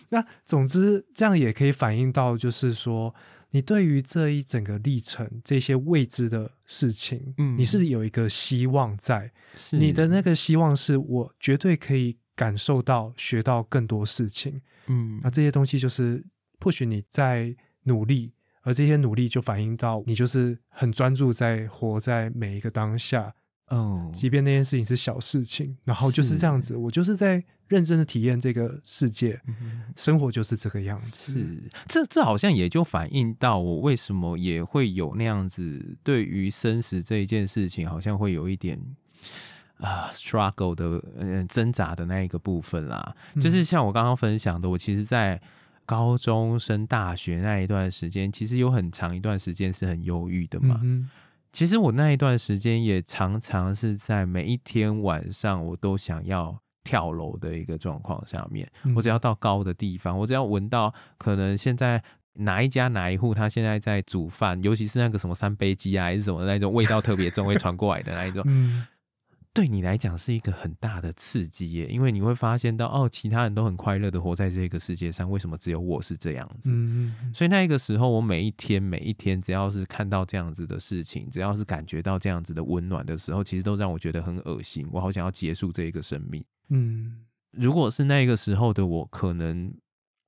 [0.09, 3.15] 那总之，这样也可以反映到，就是说，
[3.51, 9.31] 你对于这一整个历程，这些未知的事情，嗯你是有一个希望在。
[9.71, 14.61] 你的那个希望是我绝对可以感受到、学到更多事情。
[14.87, 16.23] 嗯那这些东西就是
[16.59, 18.33] 或许你在努力，
[18.63, 23.33] 而这些努力就反映到你就是很专注在活在每一个当下，
[23.69, 29.39] 嗯，即便那件事情是小事情，然后就是是这样子，我就是在认真的体验这个世界。
[29.47, 31.33] 嗯生活就是这个样子。
[31.33, 38.79] 是，这这好像也就反映到我为什么也会有那样子对于生死这一件事情，好像会有一点
[39.77, 43.15] 啊、struggle 的呃挣扎的那一个部分啦。
[43.33, 45.41] 嗯就是像我刚刚分享的，我其实，在
[45.85, 50.79] 高中升大学那一段时间，其实有很长一段时间是很忧郁的嘛。
[50.83, 51.09] 嗯
[51.53, 58.65] 其实我那一段时间也常常是在每一天晚上，我都想要跳楼的一个状况下面。
[58.95, 62.01] 我只要到高的地方，我只要闻到可能现在
[62.35, 68.85] 哪一家哪一户他现在在煮饭，尤其是那个什么三杯鸡啊，还是什么那种味道特别重会传过来的那一种，嗯
[69.55, 76.71] 对你来讲是一个很大的刺激耶，因为你会发现到哦，其他人都很快乐的活在这个世界上，为什么只有我是这样子？
[76.73, 86.43] 嗯嗯所以那一个时候，我每一天每一天，只要是看到这样子的事情，只要是感觉到这样子的温暖的时候，其实都让我觉得很恶心，我好想要结束这一个生命。
[86.67, 89.73] 嗯如果是那个时候的我，可能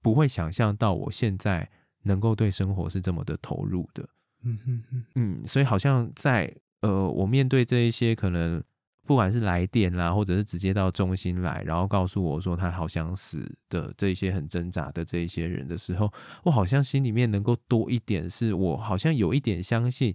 [0.02, 1.70] 不会想象到我现在
[2.04, 4.08] 能够对生活是这么的投入的。
[4.44, 8.64] 嗯嗯嗯嗯，所以好像在呃，我面对这一些可能
[9.08, 16.12] 不管是来电啦，或者是直接到中心来，然后告诉我说他好想死的这些很挣扎的这一些人的时候，
[16.44, 20.14] 我好像心里面能够多一点，是我好像有一点相信。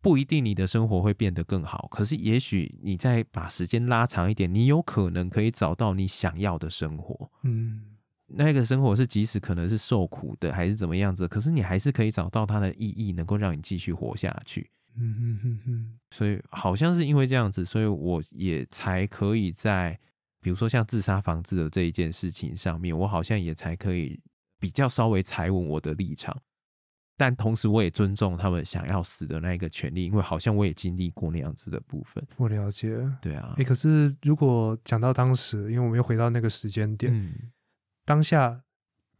[0.00, 7.30] 不一定你的生活会变得更好，可是也许你再把时间拉长一点，你有可能可以找到你想要的生活。
[7.42, 7.80] 嗯
[8.26, 14.68] 那个生活是即使可能是受苦的，还是怎么样子，可是你还是可以找到它的意义，能够让你继续活下去。
[14.96, 19.98] 嗯哼哼哼所以好像是因为这样子，所以我也才可以在
[20.40, 24.20] 比如说像自杀防治的这一件事情上面，我好像也才可以
[24.58, 26.36] 比较稍微踩稳我的立场。
[27.16, 32.20] 但同时，我也尊重他们想要死的那一个权利，因为好像我也经历过那样子的部分。
[32.36, 32.92] 我了解。
[33.22, 37.52] 对啊哎、，可是如果讲到当时，因为我们又回到那个时间点，嗯，
[38.04, 38.60] 当下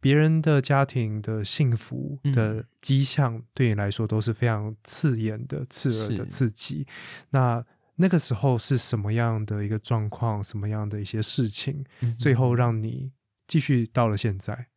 [0.05, 6.85] 别人的家庭的幸福的嗯迹象，对你来说都是非常刺眼的、刺耳的刺激。
[7.31, 10.43] 那那个时候是什么样的一个状况？
[10.43, 13.13] 什么样的一些事情，嗯最后让你
[13.47, 14.67] 继续到了现在？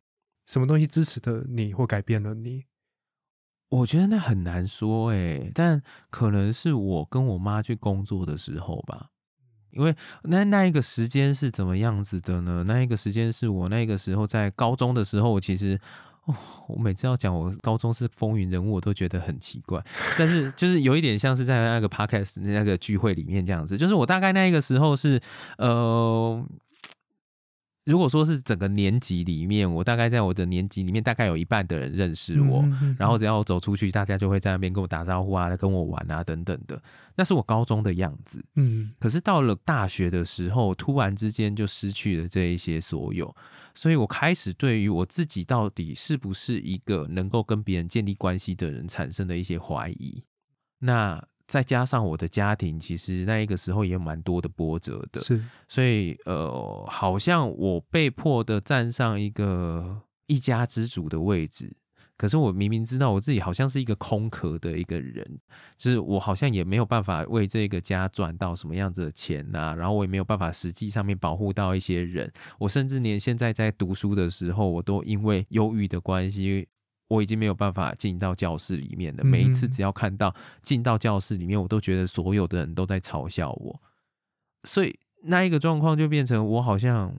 [0.46, 2.64] 什么东西支持的你，或改变了你？
[3.68, 9.10] 我觉得那很难说诶，但可能是我跟我妈去工作的时候吧，
[9.70, 12.64] 因为那那一个时间是怎么样子的呢？
[12.66, 15.78] 那一个时间是我那个时候在高中的时候，其实。
[16.26, 16.34] 哦，
[16.66, 19.82] 我每次要讲我高中是风云人物，我都觉得很奇怪。
[20.18, 25.18] 但是就是有一点像是在那个 podcast 那个聚会里面这样子，就是我大概那一个时候是
[25.56, 26.44] 呃，
[27.88, 36.80] 如果说是整个年级里面，我大概在我的年级里面大概有一半的人认识我，嗯嗯嗯然后只要我走出去，大家就会在那边跟我打招呼啊，跟我玩啊等等的。
[37.16, 38.44] 那是我高中的样子。
[38.56, 43.34] 嗯可是到了大学的时候，突然之间就失去了这一些所有，
[43.74, 50.22] 所以我开始对于我自己到底是不是一个能够跟别人建立关系的人产生了一些怀疑。
[50.80, 61.74] 那再加上我的家庭，其实那一个时候也有蛮多的波折的，是所以呃，好像我被迫的站上一个一家之主的位置。
[62.18, 65.24] 可是我明明知道我自己好像是一个空壳的一个人，
[65.76, 76.66] 就是我好像也没有办法为这个家赚到什么样子的钱呐、然后我也没有办法实际上面保护到一些人，我甚至连现在在读书的时候，我都因为忧郁的关系，
[77.08, 79.24] 我已经没有办法进到教室里面了。
[79.24, 83.80] 每一次嗯只要看到进到教室里面，我都觉得所有的人都在嘲笑我，
[84.64, 87.14] 所以那一个状况就变成我好像，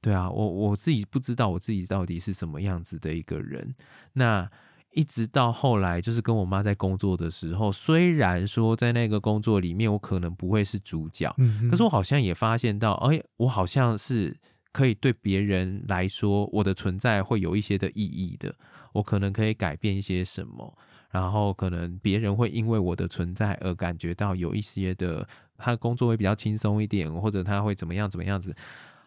[0.00, 3.74] 对啊，我我自己不知道我自己到底是什么样子的一个人。
[4.14, 4.50] 那
[4.94, 14.38] 一直到后来，就是跟我妈在工作的时候，虽然说在那个工作里面，我可能不会是主角，嗯，可是我好像也发现到，哎、我好像是
[14.70, 18.54] 可以对别人来说，我的存在会有一些的意义的。
[18.92, 20.76] 我可能可以改变一些什么，
[21.10, 25.26] 然后可能别人会因为我的存在而感觉到有一些的，
[25.56, 28.54] 他的工作会比较轻松一点，或者他会怎么样怎么样子，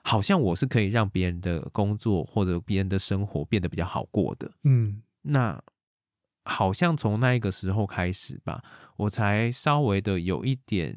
[0.03, 4.51] 好像我是可以让别人的工作或者别人的生活变得比较好过的。
[4.63, 5.61] 嗯那
[6.43, 8.63] 好像从那一个时候开始吧，
[8.97, 10.95] 我才稍微的有一点，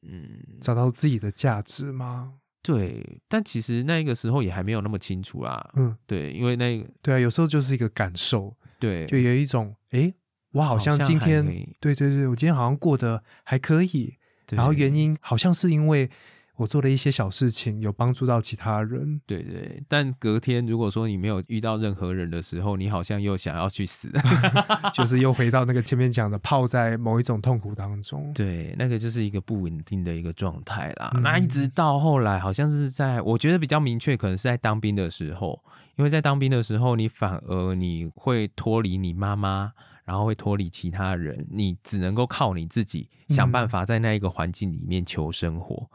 [0.00, 2.34] 嗯，找到自己的价值吗？
[2.62, 5.70] 对，但其实那个时候也还没有那么清楚啦。
[5.76, 10.14] 嗯，对，因为那个对啊，有时候就是一个感受，对，就有一种诶，
[10.52, 11.44] 我好像今天
[11.80, 14.18] 对对对，我今天好像过得还可以，
[14.50, 16.10] 然后原因好像是因为
[16.58, 19.20] 我做了一些小事情，有帮助到其他人。
[19.26, 24.10] 对对，但隔天如果说你没有遇到任何人的时候，你好像又想要去死。
[24.92, 28.32] 就是又回到那个前面讲的，泡在某一种痛苦当中。
[28.34, 31.12] 对，那个就是一个不稳定的一个状态啦。
[31.14, 35.62] 嗯那一直到后来，好像是在我觉得比较明确，可能是在当兵的时候，
[35.94, 39.72] 因为在当兵的时候，你反而你会脱离你妈妈，
[40.04, 45.88] 然后会脱离其他人，你只能够靠你自己想办法在那一个环境里面求生活。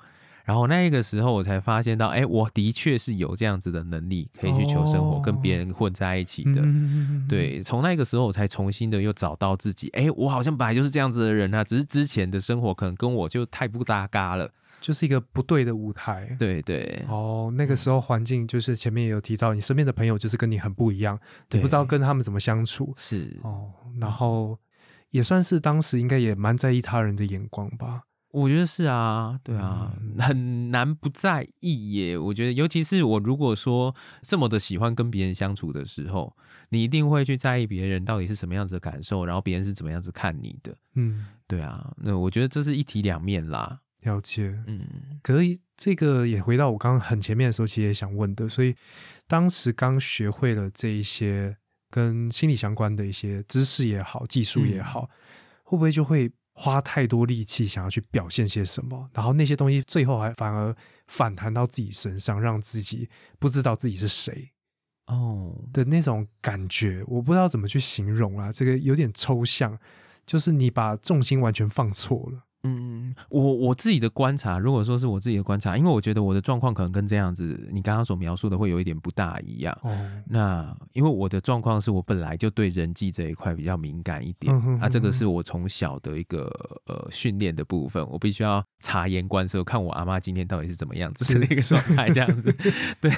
[0.43, 6.61] 然后那一个时候，我才发现到，哎，我的确是有这样子的能力，可以去求生活，哦跟别人混在一起的。
[6.63, 9.89] 嗯，对，从那个时候我才重新的又找到自己。
[9.93, 14.51] 哎，我好像本来就是这样子的人啊，只是之前的生活可能跟我就太不搭嘎了。
[14.81, 16.35] 就是一个不对的舞台。
[16.37, 21.17] 对对哦，那个时候环境就是前面也有提到，你身边的朋友就是跟你很不一样，
[21.51, 22.93] 你不知道跟他们怎么相处。
[22.97, 23.71] 是，哦，
[24.01, 24.59] 然后
[25.11, 28.01] 也算是当时应该也蛮在意他人的眼光吧。
[28.33, 32.17] 我觉得是啊，对啊，嗯很难不在意耶。
[32.17, 36.35] 我觉得，尤其是我如果说这么的喜欢跟别人相处的时候，
[36.69, 40.75] 你一定会去在意别人到底是什么样子的感受，然后别人是怎么样子看你的。
[40.95, 43.81] 嗯，对啊，那我觉得这是一体两面啦。
[44.01, 44.59] 了解。
[44.65, 44.87] 嗯，
[45.21, 48.75] 可以，这个也回到我刚刚很前面的时候，其实也想问的，所以
[49.27, 51.55] 当时刚学会了这一些
[51.91, 55.07] 跟心理相关的一些知识也好，技术也好，
[55.63, 60.75] 会不会就会花太多力气想要去表现些什么，然后那些东西最后还反而
[61.07, 64.51] 反弹到自己身上，让自己不知道自己是谁
[65.07, 69.77] 哦，的那种感觉，我不知道怎么去形容啊，这个有点抽象，
[70.25, 72.45] 就是你把重心完全放错了。
[72.65, 79.77] 嗯，我我自己的观察，如果说是我自己的观察，因为我觉得我的状况可能跟这样子你刚刚所描述的会有一点不大一样。
[79.83, 79.91] 哦，
[80.25, 86.49] 那因为我的状况是我本来就对人际这一块比较敏感一点，嗯哼啊，这个是我从小的一个
[86.85, 92.49] 呃训练的部分，我必须要察言观色，看我阿妈今天到底是怎么样子的一个状态，这样子。
[93.01, 93.11] 对，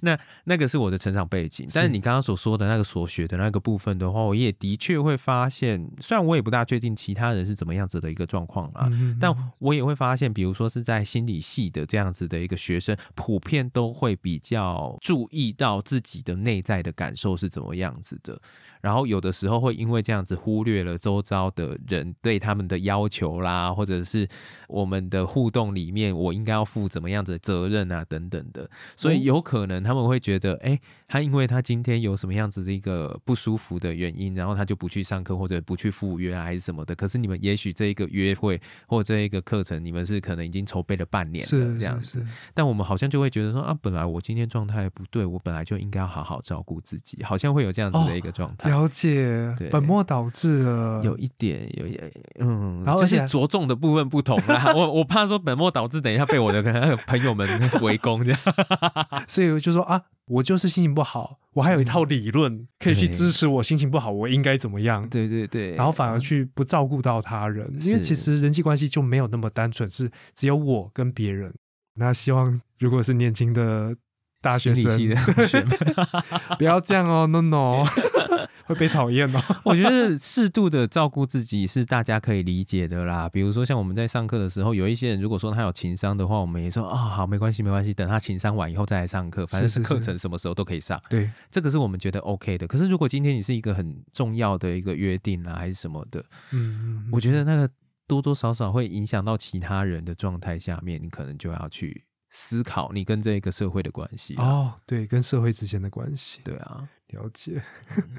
[0.00, 9.16] 那那个是我的成长背景，但是你刚刚所说的那个所学的那个部分的话，我也的确会发现，虽然我也不大确定其他人是怎么样子的一个状况啦，嗯。
[9.20, 18.40] 但我也会发现，比如说是在心理系的这样子的一个学生，普遍都会比较注意到自己的内在的感受是怎么样子的，
[18.80, 24.26] 然后有的时候会因为这样子忽略了周遭的人对他们的要求啦，或者是
[24.68, 36.94] 我们的互动里面，我应该要负怎么样的责任啊等等的，所以有可能他们会觉得，哎、他因为他今天有什么样子的一个不舒服的原因，然后他就不去上课或者不去赴约啊，还是什么的。
[36.94, 42.24] 可是你们也许这一个约会或者这一个课程，你们是可能已经筹备了半年是了这样子，
[42.54, 48.67] 但我们好像就会觉得说啊，本来我今天状态不对，我本来就应该要好好照顾自己，好像会有这样子的一个状态。
[48.68, 51.00] 了解对，本末倒置了。
[51.02, 52.10] 有一点，有一点，
[52.40, 54.72] 嗯，然后就是着重的部分不同啦。
[54.76, 56.62] 我我怕说本末倒置，等一下被我的
[57.06, 57.48] 朋友们
[57.82, 58.40] 围攻这样。
[59.26, 65.08] 所以我就说啊，我就是心情不好，我还有一套理论可以去支持我心情不好，我应该怎么样。
[65.08, 71.52] 对对对，然后反而去不照顾到他人，因为其实人际关系就没有那么单纯，是只有我跟别人。
[71.94, 73.96] 那希望如果是年轻的
[74.40, 75.78] 大学生，系的同学们，
[76.58, 77.84] 不要这样哦，no no，
[78.66, 79.40] 会被讨厌哦。
[79.64, 83.28] 我觉得适度的照顾自己是大家可以理解的啦。
[83.28, 92.66] 比如说像我们在上课的时候，有一些人如果说他有情商的话，我们也说啊、好，没关系，没关系，等他情商完以后再来上课，反正是课程什么时候都可以上，对，这个是我们觉得 OK 的。
[92.66, 96.20] 可是如果今天你是一个很重要的一个约定啊，还是什么的，
[96.52, 97.08] 嗯，嗯。
[97.10, 97.68] 我觉得那个
[98.06, 104.44] 多多少少会影响到其他人的状态下面，你可能就要去思考你跟这个社会的关系啦。
[104.44, 107.62] 哦，对，跟社会之间的关系，对啊，了解，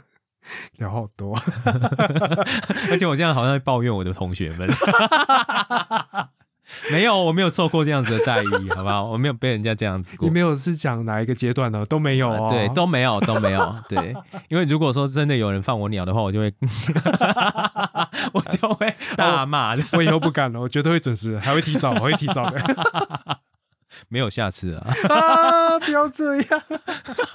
[0.78, 1.38] 聊好多。
[2.89, 4.70] 而且我现在好像在抱怨我的同学们。
[6.91, 9.03] 没有，我没有受过这样子的待遇，好不好？
[9.03, 10.34] 我没有被人家这样子过你。
[10.36, 11.84] 没有是讲哪一个阶段呢？
[11.88, 12.43] 都没有哦。
[12.43, 13.76] 呃对，都没有，都没有。
[13.89, 14.16] 对，
[14.49, 16.53] 因为如果说真的有人放我鸟的话，我就会，
[18.34, 19.84] 我就会大骂的。
[19.93, 22.60] 我以后不敢了，我绝对会准时，还会提早，我会提早的。
[24.08, 24.93] 没有下次啊。
[25.10, 26.62] 啊，不要这样。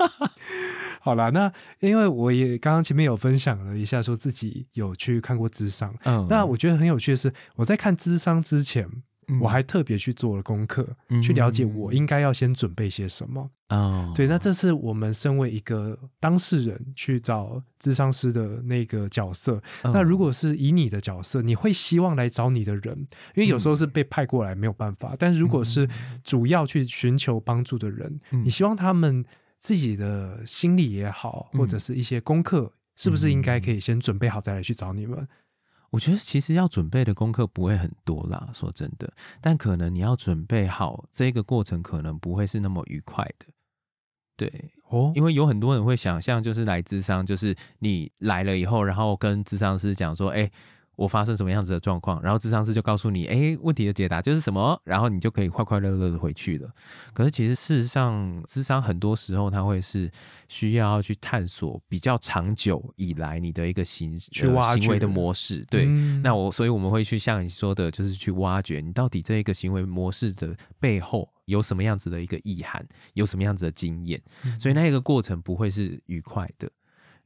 [1.01, 5.95] 好啦，那因为我也刚刚前面有分享了一下，说自己有去看过智商。
[6.05, 8.89] 嗯，那我觉得很有趣的是，我在看智商之前，
[9.29, 9.41] 嗯。
[9.41, 13.51] 我还特别去做了功课，嗯去了解我应该要先准备些什么。
[13.71, 19.61] 哦，对，那这是我们身为一个当事人去找智商师的那个角色。
[19.83, 22.97] 嗯那如果是以你的角色，你会希望来找你的人，
[23.35, 25.89] 因为有时候是被派过来没有办法，但是如果是
[26.23, 28.45] 主要去寻求帮助的人，嗯。
[28.45, 29.25] 你希望他们
[29.59, 35.27] 自己的心理也好，嗯或者是一些功课，是不是应该可以先准备好再来去找你们？
[35.95, 43.47] 我觉得其实要准备的功课不会很多啦，说真的，但可能你要准备好这个过程，可能不会是那么愉快的。
[44.37, 50.51] 对，哦，因为有很多人会想象，就是来智商，就是你来了以后，然后跟智商师讲说，哎、
[50.97, 56.71] 我发生什么样子的状况，然后智商师就告诉你，哎、问题的解答就是什么，然后你就可以快快乐乐的回去了。
[57.13, 60.11] 可是其实事实上，智商很多时候它会是
[60.49, 65.85] 需要去探索比较长久以来你的一个行去挖呃、行为的模式，对。
[65.87, 76.71] 嗯那我所以我们会去像你说的，就是去挖掘你到底这一个行为模式的背后有什么样子的一个意涵，有什么样子的经验，嗯所以那一个过程不会是愉快的。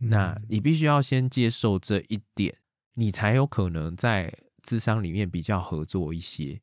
[0.00, 2.54] 那你必须要先接受这一点，
[2.98, 6.60] 你才有可能在智商里面比较合作一些。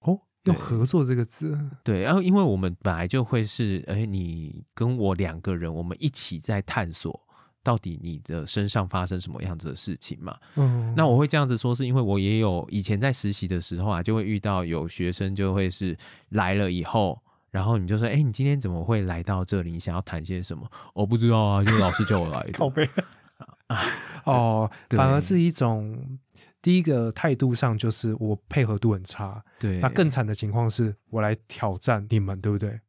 [0.00, 7.18] 哦，用合作这个字，对，然后因为我们本来就会是，哎，你跟我两个人，我们一起在探索
[7.62, 10.36] 到底你的身上发生什么样子的事情嘛。
[10.56, 15.96] 嗯，那我会这样子说，是因为我也有以前在实习的时候啊，就会遇到有学生就会是
[16.28, 17.18] 来了以后，
[17.50, 19.72] 然后你就说，哎、你今天怎么会来到这里？
[19.72, 20.70] 你想要谈些什么？
[20.92, 22.52] 我不知道啊，就是老师叫我来的。
[22.58, 22.88] 靠背
[24.24, 26.18] 哦，反而是一种
[26.60, 32.80] 第一个态度上就是我配合度很差，对，那更惨的情况是我来挑战你们，对不对？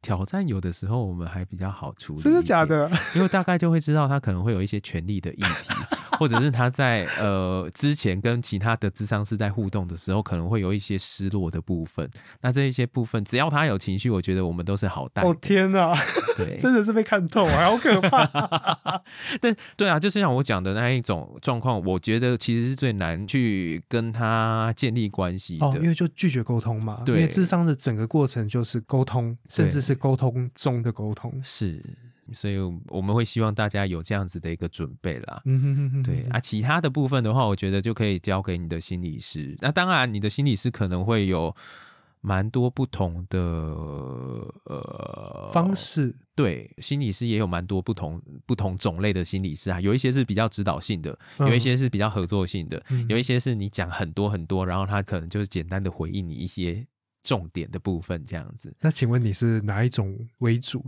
[0.00, 2.64] 挑战有的时候我们还比较好处理，真的假？
[2.64, 2.88] 的？
[3.16, 5.74] 因为大概就会知道他可能会有一些权利的议题，
[6.18, 12.08] 或者是他在呃之前跟其他的智商是在互动的时候，可能会有一些失落的部分。
[12.40, 15.28] 那这一些部分，只要他有情绪，我觉得我们都是好带的。
[15.28, 15.96] 哦天哪，
[16.36, 19.02] 对，真的是被看透啊，好可怕！
[19.40, 25.66] 但对啊，就是像我讲的那一种状况，我觉得其实是最难去跟他建立关系的。
[25.66, 31.32] 哦，因为就拒绝沟通嘛，因对为智商的整个过程就是沟通，甚至是沟通中的沟通。
[31.42, 31.82] 是，
[32.32, 32.58] 所以
[32.88, 35.42] 我们会希望大家有这样子的一个准备啦。
[35.44, 39.56] 嗯哼哼哼，对啊，其他的部分的话，我觉得就可以交给你的心理师。
[39.60, 41.54] 那当然，你的心理师可能会有
[42.20, 43.38] 蛮多不同的
[44.64, 56.84] 呃方式，对，心理师也有蛮多不同不同种类的心理师啊，有一些是比较指导性的，有一些是比较合作性的，嗯有一些是你讲很多很多，然后他可能就是简单的回应你一些
[57.22, 58.74] 重点的部分这样子。
[58.80, 60.84] 那请问你是哪一种为主？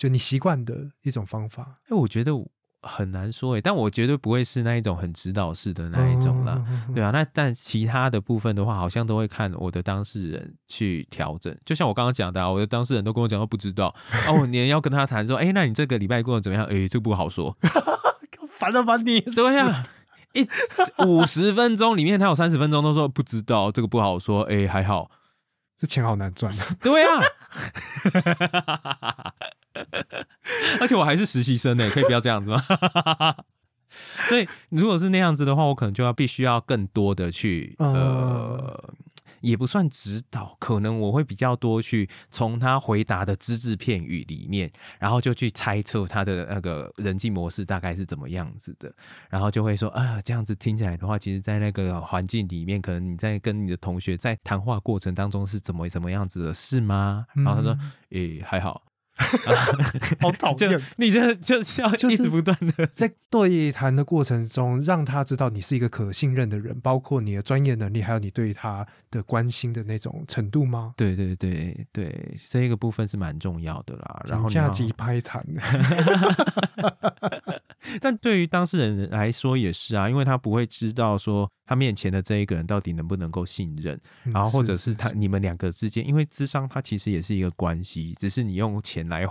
[0.00, 1.76] 就你习惯的一种方法？
[1.84, 2.32] 哎，我觉得
[2.80, 6.64] 很难说诶，但我绝对不会是那一种很指导式的那一种啦。
[6.66, 11.54] 嗯对啊，那但其他的部分的话，好像都会看我的当事人去调整。
[11.66, 13.94] 就像我刚刚讲的、啊，我的当事人都跟我讲说不知道，
[14.26, 16.64] 啊，我连要跟他谈说，哎、那你这个礼拜过得怎么样？
[16.72, 17.54] 哎、这不好说。
[18.58, 19.86] 烦了烦你，对呀、
[20.32, 20.48] 一
[21.04, 24.44] 五十分钟里面，他有三十分钟都说不知道，这个不好说。
[24.44, 25.10] 哎、还好。
[25.80, 26.54] 这钱好难赚。
[26.82, 27.22] 对啊，
[30.78, 32.62] 而且我还是实习生呢，可以不要这样子吗？
[34.28, 38.92] 所以如果是那样子的话，我可能就要必须要更多的去呃，
[39.40, 48.92] 也不算指导，可能我会比较多去从他回答的只字片语里面，然后就去猜测他的那个人际模式大概是怎么样子的，
[49.28, 57.26] 然后就会说啊，这样子听起来的话，其实，在那个环境里面，可能你在跟你的同学在谈话过程当中是怎么怎么样子的，是吗？
[57.34, 57.78] 然后他说，
[58.10, 58.89] 诶、还好。
[60.20, 60.80] 好讨就厌。
[60.96, 70.94] 你就就是要就一直不断的，在对谈的过程中，让他知道你是一个可信任的人，包括你的专业能力，还有你对他的关心的那种程度吗？
[70.96, 74.22] 对对对对，这个部分是蛮重要的啦。
[74.26, 75.44] 然后你要价级拍谈，
[78.00, 83.94] 但对于当事人来说也是啊，因为他不会知道说他面前的这一个人到底能不能够信任，
[84.24, 89.24] 嗯然后或者是他你们两个之间，因为智商它其实也是一个关系，只是你用钱来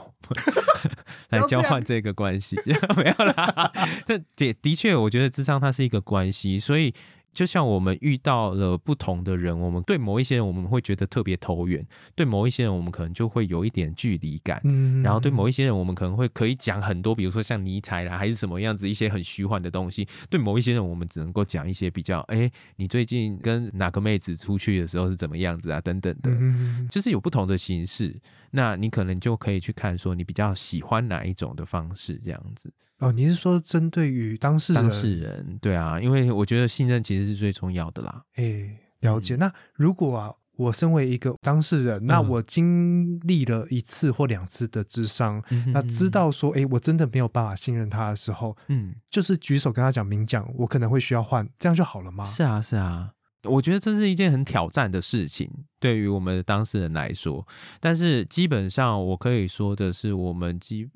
[1.32, 2.56] 来交换这个关系，
[2.96, 3.74] 没有啦。
[4.08, 6.94] 这的的确，我觉得智商它是一个关系，所以。
[7.39, 14.59] 就像我们遇到了不同的人，我们对某一些人我们会觉得特别投缘，对某一些人我们可能就会有一点距离感。
[14.66, 20.05] 嗯然后对某一些人，我们可能会可以讲很多，比如说像尼采啦，还是什么样子一些很虚幻的东西。
[20.29, 28.20] 对某一些人，我们只能够讲一些比较，哎，你最近跟哪个妹子出去的时候是怎么样子啊，等等的，嗯就是有不同的形式。
[28.51, 32.70] 那你可能就可以去看说，你比较喜欢哪一种的方式，这样子。
[33.00, 34.82] 哦，你是说针对于当事人？
[34.84, 38.24] 当事人，对啊，因为我觉得信任其实是最重要的啦。
[38.36, 39.36] 哎，了解。
[39.36, 52.26] 嗯那如果啊，我身为一个当事人，那嗯我经历了一次或两次的智商，那知，道说，哎，我真的没有办法信任他的时候，嗯，就是举手跟他讲明讲，我可能会需要换，这样就好了吗？
[52.26, 53.12] 是啊，是啊。
[53.43, 55.50] 我觉得这是一件很挑战的事情，
[55.80, 57.47] 对于我们的当事人来说。
[57.80, 60.89] 但是基本上，我可以说的是，我们基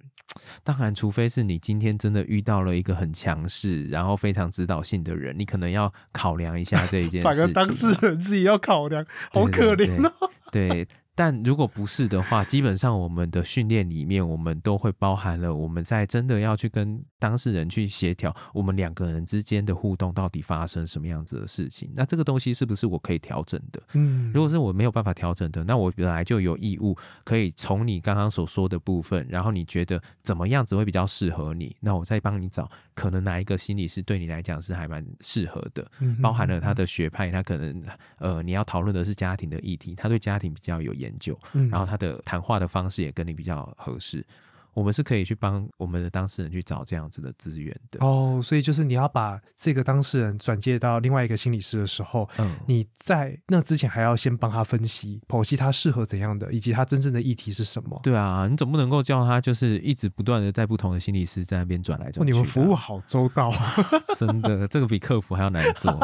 [0.63, 7.39] 当然，除非是你今天真的遇到了一个很强势，然后非常指导性的人，你可能要考量一下这一件 事反。
[7.39, 10.31] 而当事人自己要考量，好对可对怜哦。
[10.51, 21.91] 对，但如果不是的话，基本上我们的训练里面，我们都会包含了我们在真的要去跟当事人去协调，我们两个人之间的互动到底发生什么样子的事情。
[21.95, 23.81] 那这个东西是不是我可以调整的？
[23.93, 35.85] 嗯，如果是我没有办法调整的，那我本来就有义务可以从你刚刚所说的部分，然后你觉得怎么样子会比较适合你，那我再帮你找可能哪一个心理师对你来讲是还蛮适合的。
[35.99, 37.83] 嗯包含了他的学派，他可能
[38.17, 44.25] 呃，你要讨论的是家庭的议题，他对家庭比较有研究，嗯然后他的谈话的方式也跟你比较合适。
[44.73, 48.05] 我们是可以去帮我们的当事人去找这样子的资源的。
[48.05, 57.99] 哦，所以就是你要把这个当事人转介到另外一个心理师的时候，嗯，你在那之前还要先帮他分析、剖析他适合怎样的，以及他真正的议题是什么。
[58.03, 63.75] 对啊，你总不能够叫他就是一直不断的在不同的心理师在那边转来哦，转去、你们服务，好周到啊，
[64.17, 65.99] 真的，这个比客服还要难做。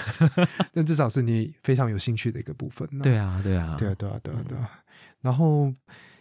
[0.74, 3.00] 但至少是你非常有兴趣的一个部分呢。
[3.02, 4.70] 对啊，对啊，对啊，对啊，对啊，对啊。
[5.20, 5.72] 然后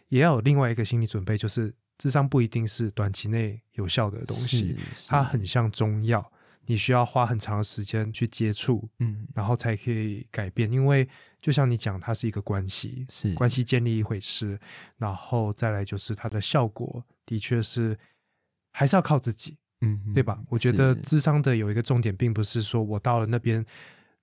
[0.09, 4.77] 也要有另外一个心理准备，就是智商不一定是短期内有效的东西，
[5.07, 6.31] 它很像中药，
[6.65, 10.71] 你需要花很长的时间去接触，嗯然后才可以改变。
[10.71, 11.07] 因为
[11.41, 14.59] 就像你讲，它是一个关系，是关系建立一回事，
[14.97, 17.97] 然后再来就是它的效果，的确是
[18.71, 20.39] 还是要靠自己，嗯对吧？
[20.49, 23.65] 我觉得智商的有一个重点，并不是说我到了那边，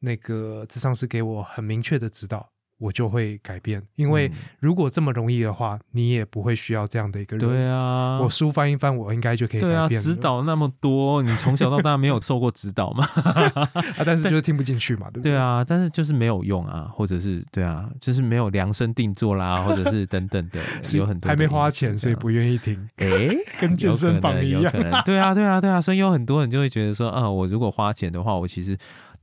[0.00, 2.50] 那个智商是给我很明确的指导。
[2.78, 7.48] 我就会改变，因为嗯如果这么容易的话，你也不会需要这样的一个人。
[7.48, 10.00] 对啊，我书翻一翻，我应该就可以改对啊，变。
[10.00, 13.06] 指导那么多，你从小到大没有受过指导吗？
[13.64, 15.32] 啊，但是就是听不进去嘛，对不对？
[15.32, 22.76] 对啊，但是就是没有用啊，或者是对啊，就是没有量身定做啦，或者是等等的， 是有很多还没花钱，所以不愿意听。
[22.96, 24.70] 诶，跟健身房一样
[25.04, 28.76] 对啊，对啊，对啊，所以有很多人就会觉得说，啊，我如果花钱的话，我其实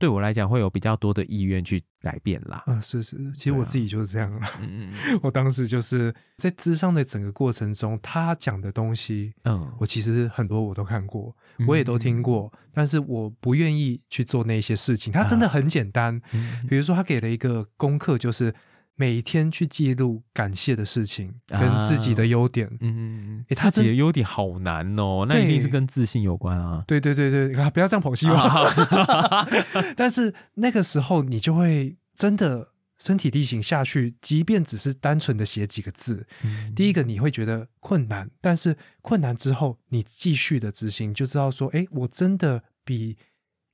[0.04, 2.62] 对我来讲会有比较多的意愿去改变啦。
[2.66, 4.46] 嗯，是是，其实我自己就是这样了。
[4.60, 15.10] 嗯嗯 我当时就是在智商的整个过程中，他讲的东西，嗯我其实很多我都看过，嗯我也都听过，但是我不愿意去做那些事情。
[15.10, 18.54] 他真的很简单，嗯比如说他给了一个功课，就是
[18.96, 22.68] 每天去记录感谢的事情跟自己的优点。
[22.80, 26.84] 嗯嗯，嗯自己的优点好难哦，那一定是跟自信有关啊。
[26.86, 28.34] 对对对对，啊，不要这样剖析我。
[29.96, 43.16] 但是那个时候你就会真的身体力行下去，即便只是单纯的写几个字，嗯第一个你会觉得困难，但是困难之后你继续的执行，就知道说，哎，我真的比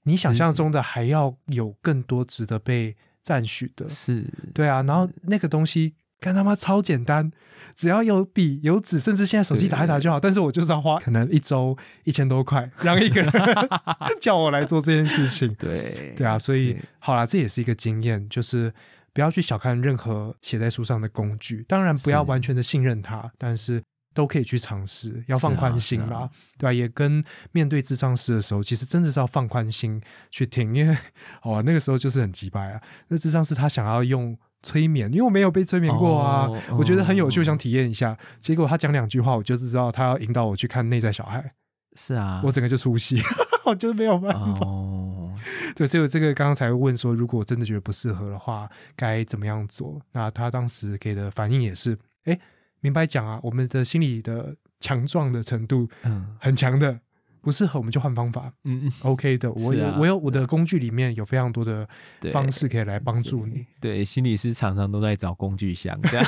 [0.05, 3.88] 你想象中的还要有更多值得被赞许的。
[3.88, 5.94] 是，对啊，然后那个东西。
[6.22, 7.30] 看他妈超简单，
[7.74, 10.20] 只要有笔有纸，甚至现在手机打一打就好。
[10.20, 11.74] 但是我就是要花可能一周
[12.05, 13.32] 一千多块， 让一个人
[14.20, 15.55] 叫我来做这件事情。
[15.55, 18.70] 对对啊，所以好啦，这也是一个经验，就是
[19.14, 21.64] 不要去小看任何写在书上的工具。
[21.66, 23.82] 当然，不要完全的信任它，但是
[24.15, 30.01] 都可以去尝试，要放宽心啦，啊啊对吧、也跟面对智障师的时候，其实真的是要放宽心
[30.31, 30.97] 去听，因为
[31.43, 32.81] 哦，那个时候就是很急掰啊。
[33.09, 34.39] 那智障师他想要用。
[34.62, 38.15] 催眠，因为我没有被催眠过啊，哦我觉得很有趣，想体验一下。
[38.39, 41.55] 结果他讲两句话，我就知道他要引导我去看内在小孩，
[41.97, 43.23] 是啊，我整个就出戏，
[43.65, 44.66] 我就没有办法。
[44.66, 45.32] 哦，
[45.74, 49.99] 对，所以我这个刚刚才会问说，如果我真的觉得不适合的话，该怎么样做？
[50.12, 52.39] 那他当时给的反应也是，哎，
[52.81, 57.01] 明白讲啊，我们的心理的强壮的程度嗯很强的，
[57.40, 59.51] 不适合我们就换方法嗯嗯，，OK 的。
[59.52, 61.89] 我有、啊我有我的工具里面有非常多的
[62.32, 63.66] 方式可以来帮助你。
[63.81, 66.27] 对，心理师常常都在找工具箱，这样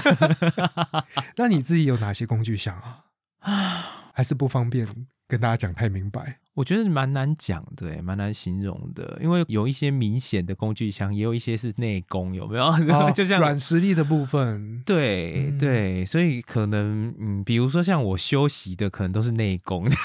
[1.37, 3.05] 那你自己有哪些工具箱啊？
[4.15, 4.87] 还是不方便
[5.27, 6.39] 跟大家讲太明白？
[6.55, 12.71] 我觉得蛮难讲的，哎，蛮难形容的，因为有一些明显的工具箱，也有一些是内功，有没有？
[13.17, 19.89] 就像软实力的部分，对对，所以可能嗯，比如说像我休息的，可能都是内功。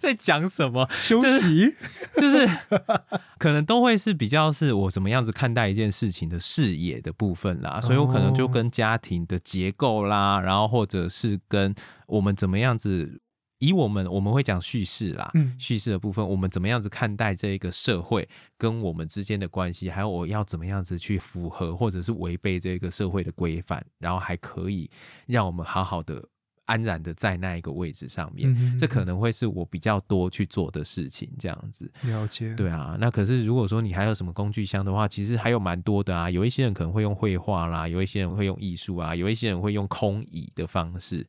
[0.00, 0.86] 在讲什么？
[0.90, 1.74] 休息
[2.16, 2.48] 就是
[3.38, 11.72] 可能都会是比较是我怎么样子看待一件事情的视野的部分啦，所以我可能就跟家庭的结构啦，然后或者是跟
[12.08, 13.20] 我们怎么样子。
[13.58, 18.28] 以我们我们会讲叙事啦，叙事的部分，我们怎么样子看待这一个社会
[18.58, 24.90] 跟我们之间的关系，还有我要怎么样子去符合或者是违背这个社会的规范，然后还可以
[25.26, 26.22] 让我们好好的
[26.66, 31.90] 安然的在那一个位置上面，这可能会是我比较多去做的事情，这样子。
[32.02, 32.52] 了解。
[32.56, 36.28] 对啊，那可是如果说你还有什么工具箱的话，其实还有蛮多的啊。
[36.28, 41.26] 有一些人可能会用绘画啦，有一些人会用艺术啊，有一些人会用空椅的方式。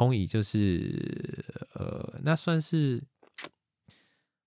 [0.00, 1.44] 空椅就是，
[1.74, 3.04] 呃，那算是，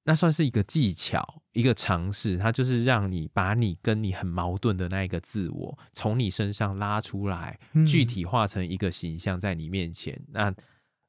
[0.04, 2.36] 那算是一个技巧，一个尝试。
[2.38, 10.20] 它就是让你把你跟你很矛盾的那一个自我，从你身上拉出来，具体化成一个形象在你面前。
[10.32, 10.52] 那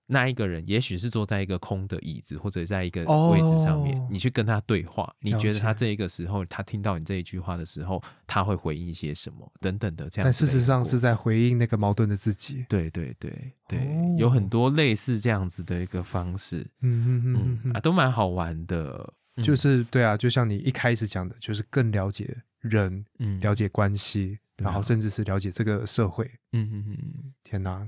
[0.07, 10.25] 那一个人也许是坐在一个空的椅子，或者在一个位置上面，你去跟他对话，你觉得他这一个时候，他听到你这一句话的时候，他会回应一些什么等等的这样。
[10.27, 12.65] 但事实上是在回应那个矛盾的自己。
[12.69, 13.81] 对对对对，
[14.19, 19.15] 有很多类似这样子的一个方式，嗯嗯嗯啊，都蛮好玩的。
[19.43, 26.25] 就是对啊，就像你一开始讲的，就是更了解人，嗯，了解关系，然后甚至是了解这个社会。
[26.53, 27.85] 嗯嗯嗯，天哪！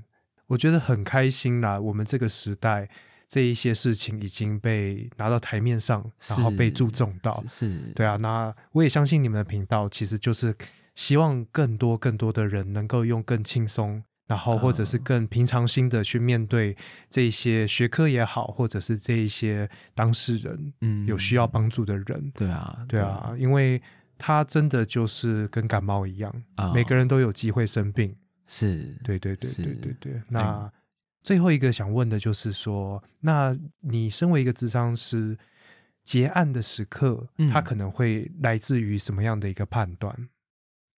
[0.48, 1.81] 我觉得很开心啦！
[1.81, 2.89] 我们这个时代，
[3.28, 7.44] 这一些事情已经被拿到台面上，然后被注重到。
[7.48, 8.16] 是，对啊。
[8.16, 10.55] 那我也相信你们的频道，其实就是
[10.94, 16.77] 希望更多更多的人能够用更轻松，然后或者是更平常心的去面对
[17.10, 22.32] 这些学科也好，或者是这一些当事人，嗯，有需要帮助的人。
[22.35, 23.82] 对啊，对啊，因为
[24.16, 26.32] 他真的就是跟感冒一样，
[26.73, 28.14] 每个人都有机会生病。
[28.47, 30.23] 是对对对对对对。
[30.28, 30.70] 那
[31.23, 35.36] 最后一个想问的就是说，那你身为一个智商师，
[36.02, 40.28] 结案的时刻，他可能会来自于什么样的一个判断？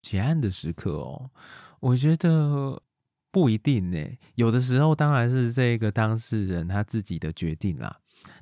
[0.02, 1.30] 结案的时刻哦，
[1.80, 2.82] 我觉得
[3.30, 3.98] 不一定呢。
[4.34, 7.98] 有的时候当然是这个当事人他自己的决定啦。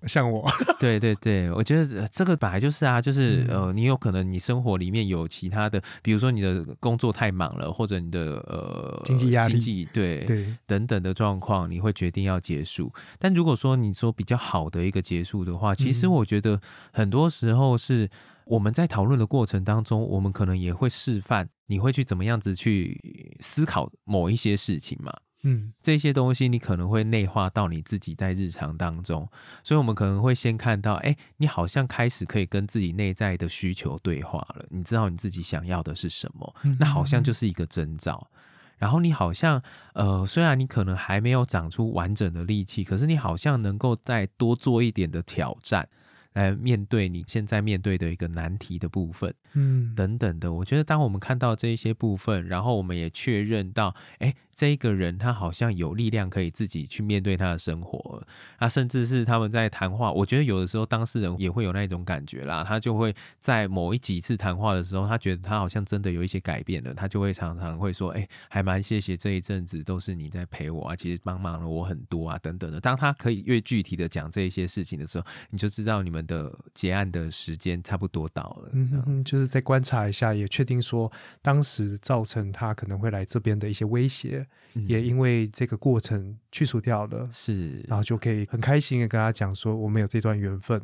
[0.06, 0.48] 像我，
[0.78, 12.92] 对对对，我觉得这个本来就是啊，就是呃，你有可能你生活里面有其他的，比如说你的工作太忙了，或者你的呃经济压力、经济对对等等的状况，你会决定要结束。
[13.18, 16.60] 但如果说你说比较好的一个结束的话，其实我觉得
[16.92, 18.08] 很多时候是
[18.44, 25.12] 我们在讨论的过程当中，我们可能也会示范，你会去怎么样子去思考某一些事情嘛。
[25.48, 29.30] 嗯，这些东西你可能会内化到你自己在日常当中，
[29.62, 38.28] 所以我们可能会先看到，哎，你好像开始可以跟自己内在的需求对话了，你知道你自己想要的是什么，那好像就是一个征兆。
[38.76, 39.62] 然后你好像，
[39.94, 45.88] 呃，虽然你可能还没有长出完整的力气，可是你好像能够再多做一点的挑战。
[46.34, 58.22] 来面对你现在面对的一个难题的部分，嗯，等等的，我觉得当我们看到这一些部分，然后我们也确认到，哎，这一个人他好像有力量可以自己去面对他的生活，
[58.56, 72.80] 啊，甚至是他们在谈话，我觉得有的时候当事人也会有那种感觉啦，他就会在某一几次谈话的时候，他觉得他好像真的有一些改变了，他就会常常会说，哎，还蛮谢谢这一阵子都是你在陪我啊，其实帮忙了我很多啊，等等的。
[72.80, 76.26] 当他可以越具体的讲这一些事情的时候，你就知道你们。
[76.26, 84.45] 的结案的时间差不多到了，嗯，就是再观察一下，也确定说当时造成他可能会来这边的一些威胁，
[84.86, 90.80] 也因为这个过程去除掉了，是，然后就可以很开心的跟他讲说，我们有这段缘分。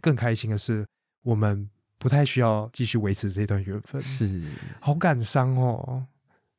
[0.00, 0.86] 更开心的是，
[1.22, 1.68] 我们
[1.98, 4.50] 不太需要继续维持这段缘分，是，
[4.80, 6.06] 好感伤哦。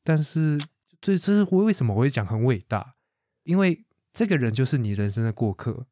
[0.03, 0.57] 但是，
[1.01, 2.95] 这这是为什么我会讲很伟大？
[3.43, 3.83] 因为
[4.13, 5.87] 这个人就是你人生的过客。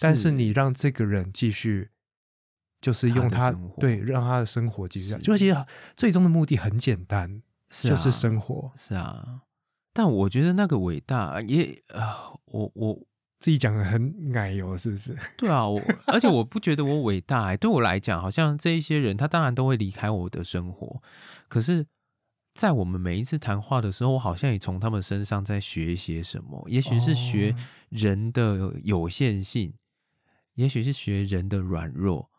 [0.00, 1.90] 但是你让这个人继续，
[2.80, 5.66] 就是用他对让他的生活继续，就其实
[5.96, 8.70] 最终的目的很简单，就是生活。
[8.76, 9.40] 是啊，
[9.92, 12.98] 但我觉得那个伟大也啊，我我
[13.40, 15.16] 自己讲的很矮哟，是不是？
[15.36, 21.02] 对啊，我而且我不觉得我伟大，对我来讲，好像这一些人他当然都会离开我的生活，
[21.48, 21.86] 可是。
[22.54, 27.56] 在我们每一次谈话的时候，我好像也从他们身上在学一些什么，也许是学
[27.88, 29.72] 人的有限性，
[30.56, 32.30] 也许是学人的软弱。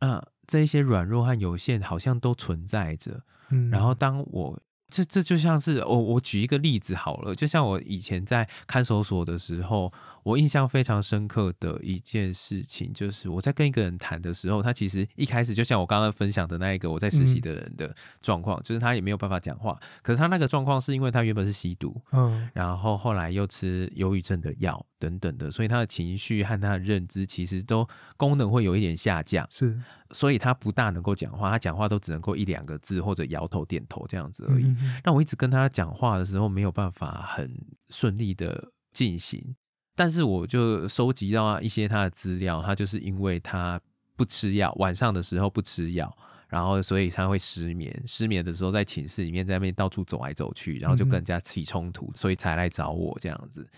[0.00, 3.22] 啊，这一些软弱和有限好像都存在着。
[3.48, 9.92] 嗯，然后当我这这就像是我我举一个例子好了，就像我以前在看守所的时候，
[10.22, 29.80] 我印象非常深刻的一件事情，就是我在跟一个人谈的时候，他其实一开始就像我刚刚分享的那一个我在实习的人的状况，就是他也没有办法讲话，可是他那个状况是因为他原本是吸毒，嗯然后后来又吃忧郁症的药等等的，所以他的情绪和他的认知其实都功能会有一点下降，是
[30.12, 34.64] 所以他不大能够讲话，他讲话都只能够一两个字或者摇头点头这样子而已。
[34.64, 37.50] 嗯让我一直跟他讲话的时候没有办法很
[37.90, 39.54] 顺利的进行，
[40.00, 43.78] 但是我就收集到一些他的资料，他就是因为他
[44.16, 46.10] 不吃药，晚上的时候不吃药。
[46.48, 48.02] 然后，所以他会失眠。
[48.06, 53.68] 失眠的时候，在寝室里面在那边到处走来走去，然后就跟人家起冲突，所以才来找我这样子。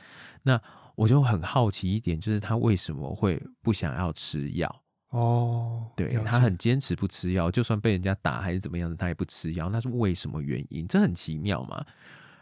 [0.44, 0.60] 那
[0.94, 4.72] 我就很好奇一点，就是他为什么会不想要吃药？
[5.08, 9.68] 哦，对他很坚持不吃药，就算被人家打还是怎么样的，他也不吃药。
[9.68, 10.86] 那是为什么原因？
[10.86, 11.84] 这很奇妙嘛。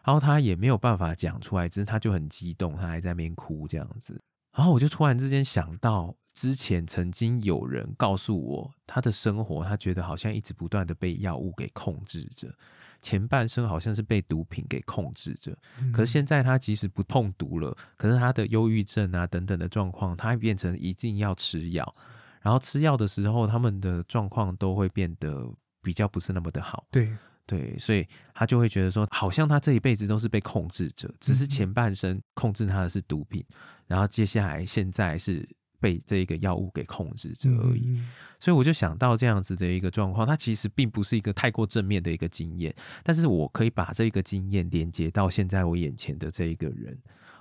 [0.05, 4.21] 然后他也没有办法讲出来，只是他就很激动，他还在那边哭这样子。
[4.53, 12.53] 然后我就突然之间想到，之前曾经有人告诉我，他的生活他觉得好像一直不断的被药物给控制着，
[13.01, 15.57] 前半生好像是被毒品给控制着。
[15.81, 21.95] 嗯可是现在他即使不碰毒了，可是他的忧郁症啊等等的状况，他变成一定要吃药，
[22.43, 25.49] 然后吃药的时候，他们的状况都会变得
[25.81, 26.85] 比较不是那么的好。
[26.91, 27.17] 对，
[27.51, 33.45] 对，所以他就会觉得说，好像他这一辈子都是被控制着，只是嗯前半生控制他的是毒品，
[33.89, 35.45] 然后接下来现在是
[35.81, 37.87] 被这个药物给控制着而已。
[37.89, 38.09] 嗯
[38.39, 42.73] 所以我就想到这样子的一个状况，它其实并不是一个太过正面的一个经验，
[43.03, 46.97] 但是我可以把这个经验连接到现在我眼前的这一个人。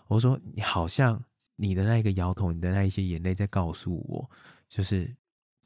[0.07, 1.23] 我说，你好像
[1.55, 4.27] 你的那一个摇头，你的那一些眼泪在告诉我，
[4.67, 5.15] 就是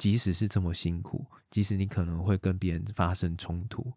[0.03, 3.89] 即使是这么辛苦，即使你可能会跟别人发生冲突，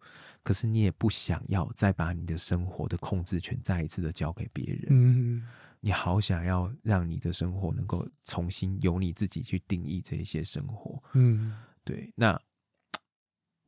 [0.45, 4.87] 可是你也不想要再把你的生活的控制权再一次的交给别人。
[4.91, 5.43] 嗯
[5.81, 11.03] 你好想要让你的生活能够重新由你自己去定义这一些生活。
[11.15, 12.41] 嗯对，那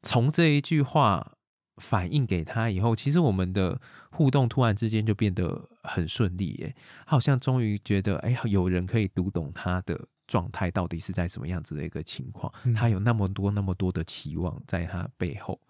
[0.03, 1.33] 从这一句话
[1.79, 3.81] 反映给他以后，其实我们的
[4.13, 6.73] 互动突然之间就变得很顺利耶。
[7.05, 12.53] 他好像终于觉得，哎、有人可以读懂他的状态到底是在什么样子的一个情况。
[12.63, 15.61] 嗯他有那么多那么多的期望在他背后，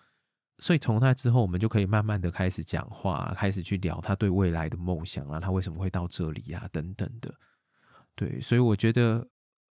[0.59, 7.32] 所以从那之后，我们就可以慢慢的开始讲话，开始去聊他对未来的梦想啊，他为什么会到这里啊，等等的。
[8.14, 9.26] 对，所以我觉得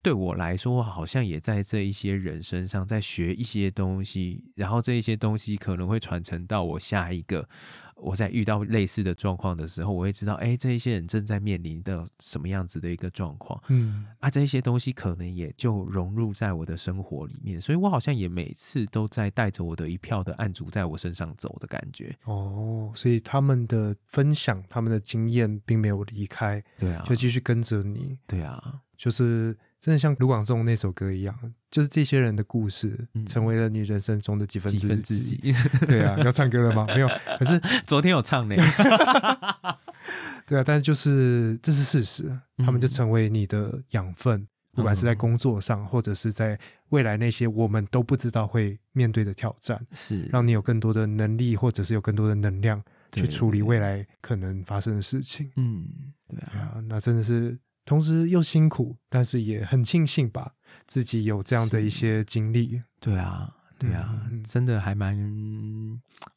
[0.06, 7.50] 对我来说，好像也在这一些人身上在学一些东西，然后这一些东西可能会传承到我下一个，
[7.96, 13.60] 我在遇到类似的状况的时候，我会知道，哎，这一些人正在面临的什么样子的一个状况。
[13.70, 22.16] 嗯啊，这一些东西可能也就融入在我的生活里面，所以我好像也每次都在带着我的一票的案主在我身上走的感觉。
[22.26, 35.38] 哦，所以他们的分享，他们的经验并没有离开，对啊就，继续跟着你，对啊，就是真的像卢广仲那首歌一样，就是这些人的故事，嗯成为了你人生中的几分几之分之几。
[35.86, 36.86] 对啊，要唱歌了吗？
[36.88, 37.08] 没有，
[37.38, 38.56] 可是 昨天有唱呢。
[40.48, 46.58] 对啊，但是就是这是事实，他们就嗯成为你的养分，不管是在嗯工作上，或者是在
[46.90, 52.80] 未来那些我们都不知道会面对的挑战，是让你有更多的能力，或者是有更多的能量
[53.12, 55.52] 去对处理未来可能发生的事情。
[55.56, 55.88] 嗯，
[56.28, 60.56] 对啊，那真的是同时又辛苦，但是也很庆幸吧，
[60.88, 62.82] 自己有这样的一些经历。
[63.00, 65.16] 对啊，对啊，真的还蛮，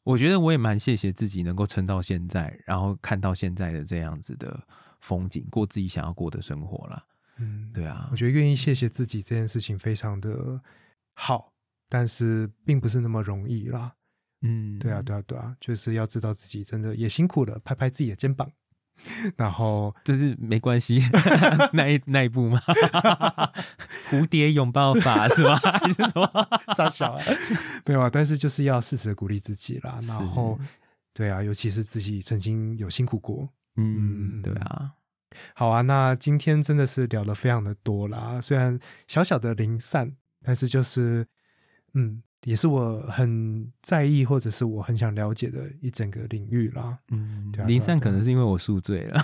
[0.03, 4.61] 我觉得我也蛮谢谢自己能够撑到现在，然后看到现在的这样子的
[5.01, 7.03] 风景，过自己想要过的生活啦。
[7.37, 10.61] 嗯，对啊我，觉得愿意谢谢自己这件事情非常的
[11.13, 11.51] 好，
[11.87, 13.95] 但是并不是那么容易啦。
[14.41, 18.51] 嗯，对啊，对啊，对啊，就是要知道自己真的也辛苦了，拍拍自己的肩膀，
[19.35, 20.99] 然后就是没关系，
[21.73, 22.59] 那一那一部吗？
[24.09, 25.55] 蝴蝶拥抱法是吧？
[25.81, 26.47] 还是什么？
[26.75, 27.21] 傻小啊，
[27.85, 29.97] 没有啊，但是就是要适时地鼓励自己啦。
[30.07, 30.59] 然后，
[31.13, 33.47] 对啊，尤其是自己曾经有辛苦过。
[33.75, 34.91] 嗯，嗯对啊，
[35.53, 41.27] 好啊，那今天真的是聊的非常的多啦，虽然小小的零散，但是就是，
[41.93, 46.97] 嗯，也是我很在意或者是我很想了解的一整个领域啦。
[47.11, 49.21] 嗯对啊，离对啊对啊散可能是因为我宿醉了，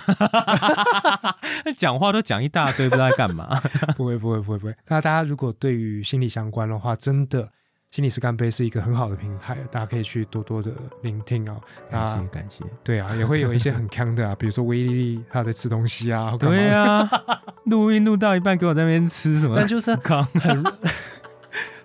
[1.76, 3.60] 讲话都讲一大堆，不知道在干嘛。
[3.96, 4.76] 不会，不会，不会，不会。
[4.88, 7.50] 那大家如果对于心理相关的话，真的。
[7.92, 10.72] 心理师干杯是一个很好的平台，大家可以去多多的
[11.02, 11.58] 聆听哦。
[11.88, 12.62] 感谢感谢。
[12.84, 17.08] 对啊，也会有一些很康的啊，比如说威力力他在吃东西啊，对啊，
[17.64, 19.54] 录音录到一半，给我在那边吃什么？
[19.56, 20.22] 但就是康。
[20.24, 20.62] 很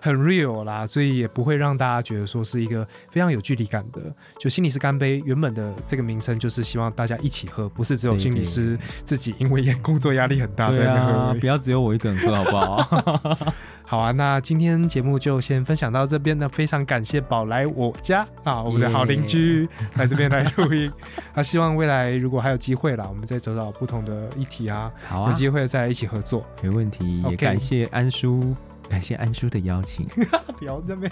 [0.02, 4.02] 很 real 啦，所以也不会让大家觉得说是一个非常有距离感的。
[4.38, 13.52] 就心理师干杯，原本的这个名称就是希望大家一起喝，不是只有心理师自己因为工作压力很大在对啊，不要只有我一个人喝好不好？
[13.86, 16.32] 好啊，那今天节目就先分享到这边。
[16.36, 20.90] 呢非常感谢宝来我家啊，我们的好邻居 来这边来录音。
[21.34, 26.44] 那希望未来如果还有机会啦，我们再找找不同的议题啊，好啊，有机会再一起合作。
[26.62, 27.22] 没问题。
[27.28, 28.56] 也感谢安叔，
[28.92, 30.06] 感谢安叔的邀请。
[30.58, 31.10] 不要这边。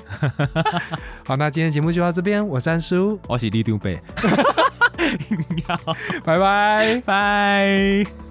[1.25, 3.99] 好，那今天节目就到这边，我是安叔，我是李杜贝，
[6.23, 7.03] 拜拜。
[7.07, 8.30] 拜。